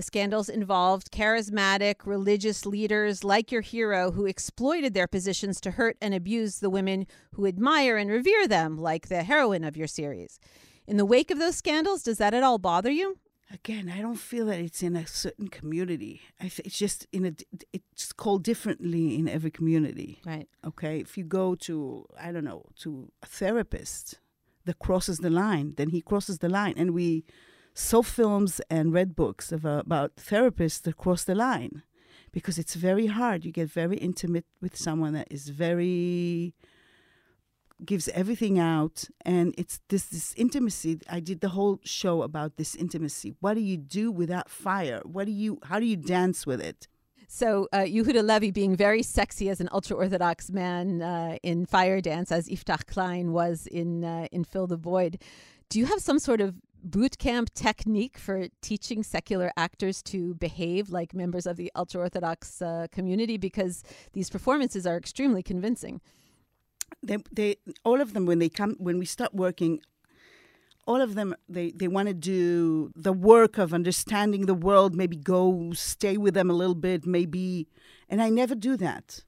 The 0.00 0.04
scandals 0.04 0.48
involved 0.48 1.12
charismatic 1.12 2.06
religious 2.06 2.64
leaders 2.64 3.22
like 3.22 3.52
your 3.52 3.60
hero 3.60 4.12
who 4.12 4.24
exploited 4.24 4.94
their 4.94 5.06
positions 5.06 5.60
to 5.60 5.72
hurt 5.72 5.98
and 6.00 6.14
abuse 6.14 6.60
the 6.60 6.70
women 6.70 7.06
who 7.32 7.44
admire 7.44 7.98
and 7.98 8.08
revere 8.08 8.48
them, 8.48 8.78
like 8.78 9.08
the 9.08 9.24
heroine 9.24 9.62
of 9.62 9.76
your 9.76 9.86
series. 9.86 10.40
In 10.86 10.96
the 10.96 11.04
wake 11.04 11.30
of 11.30 11.38
those 11.38 11.56
scandals, 11.56 12.02
does 12.02 12.16
that 12.16 12.32
at 12.32 12.42
all 12.42 12.56
bother 12.56 12.90
you? 12.90 13.18
Again, 13.52 13.92
I 13.94 14.00
don't 14.00 14.16
feel 14.16 14.46
that 14.46 14.58
it's 14.58 14.82
in 14.82 14.96
a 14.96 15.06
certain 15.06 15.48
community. 15.48 16.22
I 16.40 16.44
th- 16.44 16.66
it's 16.66 16.78
just 16.78 17.06
in 17.12 17.26
a. 17.26 17.34
It's 17.74 18.10
called 18.14 18.42
differently 18.42 19.16
in 19.18 19.28
every 19.28 19.50
community. 19.50 20.22
Right. 20.24 20.48
Okay, 20.64 21.00
if 21.00 21.18
you 21.18 21.24
go 21.24 21.54
to 21.56 22.06
I 22.18 22.32
don't 22.32 22.44
know 22.44 22.64
to 22.76 23.12
a 23.22 23.26
therapist 23.26 24.18
that 24.64 24.78
crosses 24.78 25.18
the 25.18 25.28
line, 25.28 25.74
then 25.76 25.90
he 25.90 26.00
crosses 26.00 26.38
the 26.38 26.48
line, 26.48 26.72
and 26.78 26.94
we 26.94 27.26
saw 27.74 28.02
films 28.02 28.60
and 28.70 28.92
read 28.92 29.14
books 29.14 29.52
of, 29.52 29.64
uh, 29.64 29.82
about 29.84 30.16
therapists 30.16 30.82
that 30.82 30.96
cross 30.96 31.24
the 31.24 31.34
line 31.34 31.82
because 32.32 32.58
it's 32.58 32.74
very 32.74 33.06
hard. 33.06 33.44
You 33.44 33.52
get 33.52 33.70
very 33.70 33.96
intimate 33.96 34.46
with 34.60 34.76
someone 34.76 35.12
that 35.14 35.28
is 35.30 35.48
very 35.48 36.54
gives 37.84 38.08
everything 38.08 38.58
out 38.58 39.08
and 39.24 39.54
it's 39.56 39.80
this 39.88 40.04
this 40.04 40.34
intimacy 40.36 40.98
i 41.08 41.18
did 41.18 41.40
the 41.40 41.48
whole 41.48 41.80
show 41.82 42.20
about 42.20 42.58
this 42.58 42.74
intimacy 42.74 43.34
what 43.40 43.54
do 43.54 43.60
you 43.60 43.78
do 43.78 44.12
without 44.12 44.50
fire 44.50 45.00
what 45.04 45.24
do 45.24 45.32
you 45.32 45.58
how 45.64 45.78
do 45.78 45.86
you 45.86 45.96
dance 45.96 46.46
with 46.46 46.60
it 46.60 46.88
So 47.32 47.68
uh, 47.72 47.86
Yehuda 47.86 48.26
Levi 48.26 48.50
being 48.50 48.74
very 48.74 49.04
sexy 49.04 49.48
as 49.50 49.60
an 49.60 49.68
ultra 49.70 49.96
orthodox 49.96 50.50
man 50.50 51.00
uh, 51.00 51.36
in 51.44 51.64
Fire 51.64 52.00
Dance, 52.00 52.32
as 52.32 52.48
Yiftach 52.48 52.86
Klein 52.86 53.30
was 53.30 53.68
in 53.68 54.04
uh, 54.04 54.26
in 54.32 54.42
Fill 54.42 54.66
the 54.66 54.76
Void. 54.76 55.22
Do 55.68 55.78
you 55.78 55.86
have 55.86 56.00
some 56.00 56.18
sort 56.18 56.40
of 56.40 56.56
boot 56.82 57.18
camp 57.18 57.52
technique 57.54 58.18
for 58.18 58.48
teaching 58.60 59.02
secular 59.02 59.52
actors 59.56 60.02
to 60.04 60.34
behave 60.34 60.90
like 60.90 61.14
members 61.14 61.46
of 61.46 61.56
the 61.56 61.70
ultra 61.74 62.00
orthodox 62.02 62.62
uh, 62.62 62.86
community? 62.92 63.36
Because 63.36 63.82
these 64.12 64.30
performances 64.30 64.86
are 64.86 64.96
extremely 64.96 65.42
convincing. 65.42 66.00
they, 67.02 67.18
they 67.32 67.56
all 67.84 68.00
of 68.00 68.12
them 68.12 68.26
when 68.26 68.38
they 68.38 68.48
come 68.48 68.76
when 68.78 68.98
we 68.98 69.06
start 69.06 69.34
working 69.34 69.80
all 70.86 71.00
of 71.00 71.14
them 71.14 71.34
they, 71.48 71.70
they 71.70 71.88
want 71.88 72.08
to 72.08 72.14
do 72.14 72.90
the 72.96 73.12
work 73.12 73.58
of 73.58 73.72
understanding 73.72 74.46
the 74.46 74.54
world 74.54 74.94
maybe 74.94 75.16
go 75.16 75.72
stay 75.72 76.16
with 76.16 76.34
them 76.34 76.50
a 76.50 76.54
little 76.54 76.74
bit 76.74 77.06
maybe 77.06 77.68
and 78.08 78.20
i 78.22 78.28
never 78.28 78.54
do 78.54 78.76
that 78.76 79.24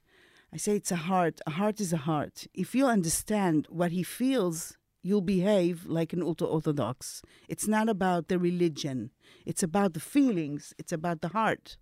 i 0.53 0.57
say 0.57 0.75
it's 0.75 0.91
a 0.91 0.95
heart 0.95 1.39
a 1.47 1.51
heart 1.51 1.79
is 1.79 1.93
a 1.93 1.97
heart 1.97 2.47
if 2.53 2.75
you 2.75 2.85
understand 2.85 3.67
what 3.69 3.91
he 3.91 4.03
feels 4.03 4.77
you'll 5.03 5.21
behave 5.21 5.85
like 5.85 6.13
an 6.13 6.23
ultra 6.23 6.47
orthodox 6.47 7.21
it's 7.47 7.67
not 7.67 7.87
about 7.87 8.27
the 8.27 8.39
religion 8.39 9.11
it's 9.45 9.61
about 9.61 9.93
the 9.93 9.99
feelings 9.99 10.73
it's 10.77 10.91
about 10.91 11.21
the 11.21 11.29
heart 11.29 11.77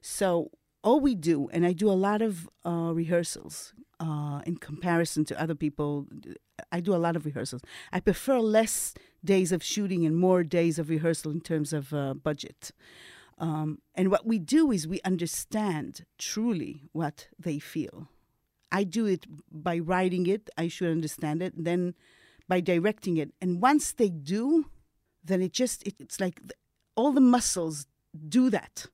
so 0.00 0.50
all 0.84 1.00
we 1.00 1.14
do, 1.14 1.48
and 1.50 1.66
I 1.66 1.72
do 1.72 1.90
a 1.90 1.92
lot 1.92 2.20
of 2.20 2.48
uh, 2.64 2.92
rehearsals 2.94 3.72
uh, 3.98 4.42
in 4.46 4.58
comparison 4.58 5.24
to 5.24 5.40
other 5.40 5.54
people. 5.54 6.06
I 6.70 6.80
do 6.80 6.94
a 6.94 7.00
lot 7.00 7.16
of 7.16 7.24
rehearsals. 7.24 7.62
I 7.90 8.00
prefer 8.00 8.38
less 8.38 8.92
days 9.24 9.50
of 9.50 9.62
shooting 9.62 10.04
and 10.04 10.14
more 10.16 10.44
days 10.44 10.78
of 10.78 10.90
rehearsal 10.90 11.32
in 11.32 11.40
terms 11.40 11.72
of 11.72 11.94
uh, 11.94 12.12
budget. 12.12 12.70
Um, 13.38 13.78
and 13.94 14.10
what 14.10 14.26
we 14.26 14.38
do 14.38 14.70
is 14.70 14.86
we 14.86 15.00
understand 15.00 16.04
truly 16.18 16.82
what 16.92 17.28
they 17.38 17.58
feel. 17.58 18.08
I 18.70 18.84
do 18.84 19.06
it 19.06 19.26
by 19.50 19.78
writing 19.78 20.26
it, 20.26 20.50
I 20.58 20.68
should 20.68 20.90
understand 20.90 21.42
it, 21.42 21.54
then 21.56 21.94
by 22.48 22.60
directing 22.60 23.16
it. 23.16 23.32
And 23.40 23.60
once 23.60 23.92
they 23.92 24.10
do, 24.10 24.66
then 25.22 25.42
it 25.42 25.52
just, 25.52 25.82
it, 25.86 25.94
it's 25.98 26.20
like 26.20 26.40
the, 26.46 26.54
all 26.96 27.12
the 27.12 27.20
muscles 27.20 27.86
do 28.28 28.50
that 28.50 28.86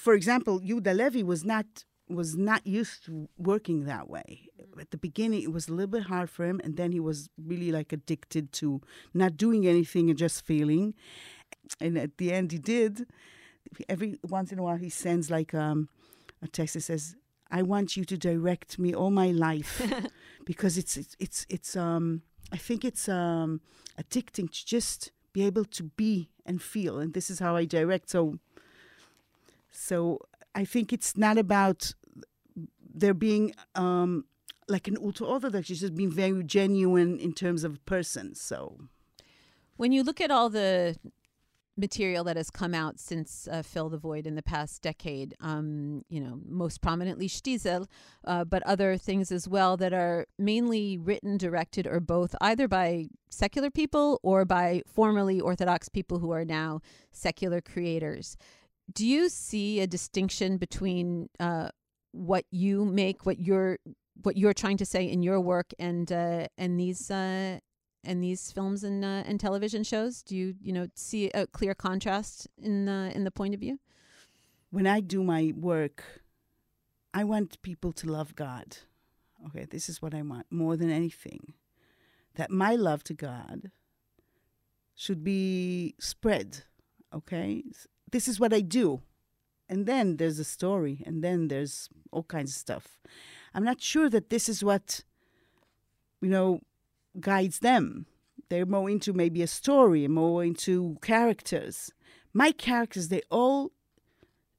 for 0.00 0.14
example, 0.14 0.60
Yuda 0.60 0.96
Levi 0.96 1.22
was 1.22 1.44
not 1.44 1.84
was 2.08 2.36
not 2.36 2.66
used 2.66 3.04
to 3.04 3.28
working 3.38 3.84
that 3.84 4.10
way. 4.10 4.48
At 4.80 4.90
the 4.90 4.96
beginning, 4.96 5.42
it 5.42 5.52
was 5.52 5.68
a 5.68 5.72
little 5.72 5.92
bit 5.92 6.04
hard 6.04 6.28
for 6.28 6.44
him, 6.44 6.60
and 6.64 6.76
then 6.76 6.90
he 6.90 6.98
was 6.98 7.28
really 7.38 7.70
like 7.70 7.92
addicted 7.92 8.52
to 8.54 8.80
not 9.14 9.36
doing 9.36 9.66
anything 9.66 10.10
and 10.10 10.18
just 10.18 10.44
feeling. 10.44 10.94
And 11.80 11.96
at 11.96 12.16
the 12.18 12.32
end, 12.32 12.50
he 12.50 12.58
did. 12.58 13.06
Every 13.88 14.18
once 14.24 14.50
in 14.50 14.58
a 14.58 14.62
while, 14.62 14.76
he 14.76 14.88
sends 14.88 15.30
like 15.30 15.54
um, 15.54 15.88
a 16.42 16.48
text 16.48 16.74
that 16.74 16.80
says, 16.80 17.14
"I 17.50 17.62
want 17.62 17.96
you 17.96 18.04
to 18.06 18.16
direct 18.16 18.78
me 18.78 18.92
all 18.94 19.10
my 19.10 19.30
life," 19.30 19.80
because 20.44 20.78
it's 20.78 20.96
it's 20.96 21.14
it's, 21.20 21.46
it's 21.48 21.76
um, 21.76 22.22
I 22.52 22.56
think 22.56 22.84
it's 22.84 23.08
um, 23.08 23.60
addicting 24.00 24.50
to 24.50 24.66
just 24.66 25.12
be 25.32 25.44
able 25.46 25.64
to 25.64 25.84
be 25.84 26.30
and 26.44 26.60
feel, 26.60 26.98
and 26.98 27.14
this 27.14 27.30
is 27.30 27.38
how 27.38 27.56
I 27.56 27.64
direct. 27.64 28.10
So 28.10 28.38
so 29.70 30.18
I 30.54 30.64
think 30.64 30.92
it's 30.92 31.16
not 31.16 31.38
about 31.38 31.94
there 32.92 33.14
being 33.14 33.54
um, 33.74 34.24
like 34.68 34.88
an 34.88 34.96
ultra 35.02 35.26
orthodox. 35.26 35.70
It's 35.70 35.80
just 35.80 35.94
being 35.94 36.10
very 36.10 36.42
genuine 36.42 37.18
in 37.18 37.32
terms 37.32 37.64
of 37.64 37.84
person. 37.86 38.34
So 38.34 38.78
When 39.76 39.92
you 39.92 40.02
look 40.02 40.20
at 40.20 40.30
all 40.30 40.50
the 40.50 40.96
material 41.80 42.22
that 42.24 42.36
has 42.36 42.50
come 42.50 42.74
out 42.74 43.00
since 43.00 43.48
uh, 43.50 43.62
Fill 43.62 43.88
the 43.88 43.98
Void 43.98 44.26
in 44.26 44.34
the 44.34 44.42
past 44.42 44.82
decade, 44.82 45.34
um, 45.40 46.04
you 46.08 46.20
know, 46.20 46.38
most 46.46 46.80
prominently 46.80 47.28
Shtisel, 47.28 47.86
uh, 48.24 48.44
but 48.44 48.62
other 48.64 48.96
things 48.96 49.32
as 49.32 49.48
well 49.48 49.76
that 49.78 49.92
are 49.92 50.26
mainly 50.38 50.98
written, 50.98 51.38
directed, 51.38 51.86
or 51.86 51.98
both, 51.98 52.34
either 52.40 52.68
by 52.68 53.06
secular 53.30 53.70
people 53.70 54.20
or 54.22 54.44
by 54.44 54.82
formerly 54.86 55.40
Orthodox 55.40 55.88
people 55.88 56.18
who 56.18 56.30
are 56.30 56.44
now 56.44 56.80
secular 57.10 57.60
creators. 57.60 58.36
Do 58.92 59.06
you 59.06 59.28
see 59.28 59.80
a 59.80 59.86
distinction 59.86 60.58
between 60.58 61.28
uh, 61.38 61.70
what 62.12 62.44
you 62.50 62.84
make, 62.84 63.24
what 63.24 63.38
you're 63.38 63.78
what 64.22 64.36
you're 64.36 64.52
trying 64.52 64.76
to 64.76 64.84
say 64.84 65.04
in 65.04 65.22
your 65.22 65.40
work, 65.40 65.72
and 65.78 66.10
uh, 66.12 66.46
and 66.58 66.78
these 66.78 67.10
uh, 67.10 67.58
and 68.04 68.22
these 68.22 68.52
films 68.52 68.84
and 68.84 69.04
uh, 69.04 69.22
and 69.26 69.38
television 69.38 69.84
shows? 69.84 70.22
Do 70.22 70.36
you 70.36 70.54
you 70.62 70.72
know 70.72 70.88
see 70.94 71.30
a 71.30 71.46
clear 71.46 71.74
contrast 71.74 72.48
in 72.58 72.86
the 72.86 73.12
in 73.14 73.24
the 73.24 73.30
point 73.30 73.54
of 73.54 73.60
view? 73.60 73.78
when 74.70 74.86
I 74.86 75.00
do 75.00 75.22
my 75.22 75.52
work, 75.56 76.22
I 77.12 77.24
want 77.24 77.60
people 77.62 77.92
to 77.92 78.10
love 78.10 78.36
God. 78.36 78.78
Okay, 79.48 79.66
this 79.68 79.88
is 79.88 80.00
what 80.00 80.14
I 80.14 80.22
want 80.22 80.46
more 80.50 80.76
than 80.76 80.90
anything. 80.90 81.54
That 82.36 82.50
my 82.50 82.76
love 82.76 83.02
to 83.04 83.14
God 83.14 83.70
should 84.94 85.24
be 85.24 85.94
spread. 85.98 86.64
Okay, 87.12 87.64
this 88.10 88.28
is 88.28 88.38
what 88.38 88.52
I 88.52 88.60
do. 88.60 89.02
And 89.68 89.86
then 89.86 90.16
there's 90.16 90.38
a 90.38 90.44
story, 90.44 91.02
and 91.06 91.22
then 91.22 91.48
there's 91.48 91.88
all 92.12 92.24
kinds 92.24 92.52
of 92.52 92.56
stuff. 92.56 92.98
I'm 93.54 93.64
not 93.64 93.80
sure 93.80 94.08
that 94.08 94.30
this 94.30 94.48
is 94.48 94.62
what, 94.64 95.04
you 96.20 96.28
know, 96.28 96.60
guides 97.18 97.60
them. 97.60 98.06
They're 98.48 98.66
more 98.66 98.90
into 98.90 99.12
maybe 99.12 99.42
a 99.42 99.46
story, 99.46 100.06
more 100.08 100.44
into 100.44 100.96
characters. 101.02 101.92
My 102.32 102.52
characters, 102.52 103.08
they 103.08 103.22
all 103.30 103.72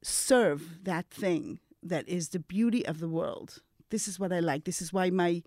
serve 0.01 0.83
that 0.83 1.09
thing 1.09 1.59
that 1.83 2.07
is 2.07 2.29
the 2.29 2.39
beauty 2.39 2.85
of 2.85 2.99
the 2.99 3.09
world. 3.09 3.61
This 3.89 4.07
is 4.07 4.19
what 4.19 4.31
I 4.31 4.39
like. 4.39 4.63
This 4.63 4.81
is 4.81 4.93
why 4.93 5.09
my 5.09 5.43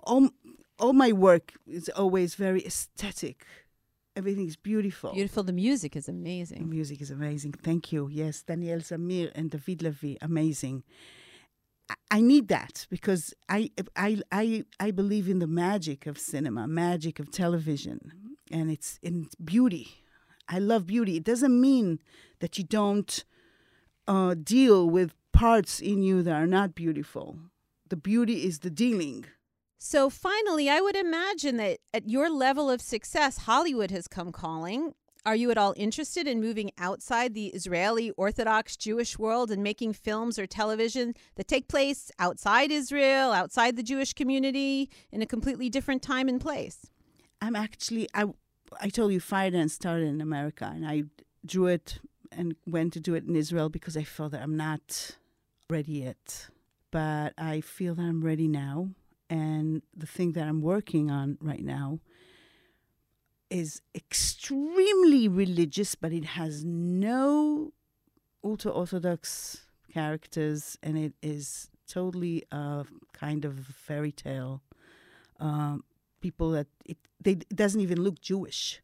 all, 0.00 0.30
all 0.78 0.92
my 0.92 1.12
work 1.12 1.52
is 1.66 1.88
always 1.90 2.34
very 2.34 2.64
aesthetic. 2.66 3.46
Everything 4.14 4.46
is 4.46 4.56
beautiful. 4.56 5.12
Beautiful. 5.14 5.42
The 5.42 5.52
music 5.52 5.96
is 5.96 6.06
The 6.06 6.12
amazing. 6.12 6.68
music 6.68 7.00
is 7.00 7.10
amazing. 7.10 7.52
Thank 7.52 7.92
you. 7.92 8.08
Yes, 8.10 8.42
Daniel 8.42 8.80
Zamir 8.80 9.30
and 9.34 9.50
David 9.50 9.82
Levy, 9.82 10.18
amazing. 10.20 10.82
I- 12.10 12.20
need 12.20 12.48
that 12.48 12.86
because 12.90 13.34
I, 13.48 13.70
I, 13.96 14.20
I, 14.30 14.64
I 14.78 14.90
believe 14.90 15.28
in 15.28 15.38
the 15.38 15.46
magic 15.46 16.06
of 16.06 16.18
cinema, 16.18 16.66
magic 16.68 17.18
of 17.18 17.30
television, 17.30 18.12
and 18.50 18.70
it's 18.70 18.98
in 19.02 19.28
beauty. 19.42 20.04
I 20.48 20.58
love 20.58 20.86
beauty. 20.86 21.16
It 21.16 21.24
doesn't 21.24 21.58
mean 21.60 21.98
that 22.40 22.58
you 22.58 22.64
don't 22.64 23.24
uh, 24.06 24.34
deal 24.34 24.88
with 24.88 25.14
parts 25.32 25.80
in 25.80 26.02
you 26.02 26.22
that 26.22 26.34
are 26.34 26.46
not 26.46 26.74
beautiful. 26.74 27.38
The 27.88 27.96
beauty 27.96 28.44
is 28.44 28.60
the 28.60 28.70
dealing. 28.70 29.24
So 29.78 30.10
finally, 30.10 30.68
I 30.70 30.80
would 30.80 30.96
imagine 30.96 31.56
that 31.56 31.78
at 31.92 32.08
your 32.08 32.30
level 32.30 32.70
of 32.70 32.80
success, 32.80 33.38
Hollywood 33.38 33.90
has 33.90 34.06
come 34.06 34.30
calling. 34.30 34.94
Are 35.24 35.36
you 35.36 35.52
at 35.52 35.58
all 35.58 35.72
interested 35.76 36.26
in 36.26 36.40
moving 36.40 36.72
outside 36.78 37.32
the 37.32 37.46
Israeli 37.48 38.10
Orthodox 38.12 38.76
Jewish 38.76 39.20
world 39.20 39.52
and 39.52 39.62
making 39.62 39.92
films 39.92 40.36
or 40.36 40.46
television 40.46 41.14
that 41.36 41.46
take 41.46 41.68
place 41.68 42.10
outside 42.18 42.72
Israel, 42.72 43.30
outside 43.30 43.76
the 43.76 43.84
Jewish 43.84 44.14
community, 44.14 44.90
in 45.12 45.22
a 45.22 45.26
completely 45.26 45.70
different 45.70 46.02
time 46.02 46.28
and 46.28 46.40
place? 46.40 46.90
I'm 47.40 47.54
actually 47.54 48.08
I 48.14 48.24
I 48.80 48.88
told 48.88 49.12
you 49.12 49.20
Firedance 49.20 49.74
started 49.74 50.08
in 50.08 50.20
America 50.20 50.70
and 50.74 50.84
I 50.86 51.04
drew 51.46 51.66
it 51.66 52.00
and 52.32 52.56
went 52.66 52.92
to 52.94 53.00
do 53.00 53.14
it 53.14 53.24
in 53.24 53.36
Israel 53.36 53.68
because 53.68 53.96
I 53.96 54.02
felt 54.02 54.32
that 54.32 54.42
I'm 54.42 54.56
not 54.56 55.16
ready 55.70 55.92
yet. 55.92 56.48
But 56.90 57.32
I 57.38 57.60
feel 57.60 57.94
that 57.94 58.02
I'm 58.02 58.24
ready 58.24 58.48
now 58.48 58.88
and 59.30 59.82
the 59.96 60.06
thing 60.06 60.32
that 60.32 60.48
I'm 60.48 60.62
working 60.62 61.10
on 61.12 61.38
right 61.40 61.64
now 61.64 62.00
is 63.52 63.82
extremely 63.94 65.28
religious 65.28 65.94
but 65.94 66.12
it 66.12 66.24
has 66.24 66.64
no 66.64 67.72
ultra 68.42 68.70
orthodox 68.70 69.66
characters 69.92 70.78
and 70.82 70.96
it 70.98 71.12
is 71.22 71.68
totally 71.86 72.42
a 72.50 72.84
kind 73.12 73.44
of 73.44 73.54
fairy 73.86 74.12
tale 74.12 74.62
um, 75.42 75.84
people 76.22 76.52
that 76.52 76.68
it 76.86 76.96
they 77.20 77.32
it 77.32 77.56
doesn't 77.56 77.80
even 77.80 78.00
look 78.02 78.20
Jewish, 78.20 78.80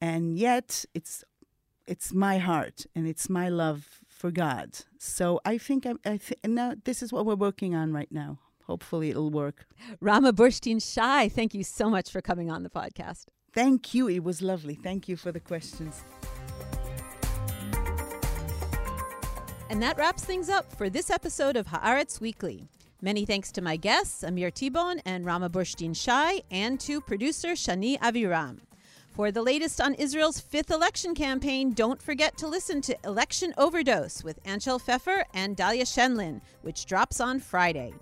and 0.00 0.36
yet 0.36 0.84
it's 0.94 1.22
it's 1.86 2.12
my 2.12 2.38
heart 2.38 2.86
and 2.94 3.06
it's 3.06 3.28
my 3.30 3.48
love 3.48 4.00
for 4.08 4.30
God. 4.30 4.70
So 4.98 5.40
I 5.44 5.58
think 5.58 5.86
I'm, 5.86 6.00
I 6.04 6.16
th- 6.16 6.40
now 6.44 6.74
this 6.84 7.02
is 7.02 7.12
what 7.12 7.24
we're 7.24 7.34
working 7.34 7.74
on 7.74 7.92
right 7.92 8.10
now. 8.10 8.38
Hopefully 8.66 9.10
it'll 9.10 9.30
work. 9.30 9.66
Rama 10.00 10.32
Burshtein 10.32 10.82
Shai, 10.82 11.28
thank 11.28 11.54
you 11.54 11.64
so 11.64 11.88
much 11.88 12.10
for 12.10 12.20
coming 12.20 12.50
on 12.50 12.62
the 12.62 12.70
podcast. 12.70 13.26
Thank 13.52 13.94
you. 13.94 14.08
It 14.08 14.22
was 14.22 14.42
lovely. 14.42 14.74
Thank 14.74 15.08
you 15.08 15.16
for 15.16 15.32
the 15.32 15.40
questions. 15.40 16.02
And 19.70 19.82
that 19.82 19.98
wraps 19.98 20.24
things 20.24 20.48
up 20.48 20.72
for 20.72 20.88
this 20.88 21.10
episode 21.10 21.56
of 21.56 21.66
Haaretz 21.66 22.20
Weekly. 22.20 22.68
Many 23.00 23.24
thanks 23.24 23.52
to 23.52 23.62
my 23.62 23.76
guests, 23.76 24.22
Amir 24.22 24.50
Tibon 24.50 25.00
and 25.04 25.24
Rama 25.24 25.48
Burshtein 25.48 25.94
Shai, 25.94 26.42
and 26.50 26.80
to 26.80 27.00
producer 27.00 27.50
Shani 27.52 27.98
Aviram. 28.00 28.58
For 29.10 29.30
the 29.30 29.42
latest 29.42 29.80
on 29.80 29.94
Israel's 29.94 30.40
fifth 30.40 30.70
election 30.70 31.14
campaign, 31.14 31.72
don't 31.72 32.00
forget 32.00 32.36
to 32.38 32.46
listen 32.46 32.80
to 32.82 32.96
Election 33.04 33.52
Overdose 33.58 34.24
with 34.24 34.42
Anshel 34.44 34.80
Pfeffer 34.80 35.24
and 35.34 35.56
Dahlia 35.56 35.84
Scheindlin, 35.84 36.40
which 36.62 36.86
drops 36.86 37.20
on 37.20 37.40
Friday. 37.40 37.92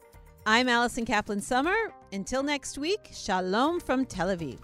I'm 0.46 0.68
Allison 0.68 1.04
Kaplan 1.04 1.40
Sommer. 1.40 1.76
Until 2.12 2.42
next 2.42 2.78
week, 2.78 3.10
shalom 3.12 3.80
from 3.80 4.04
Tel 4.04 4.28
Aviv. 4.28 4.58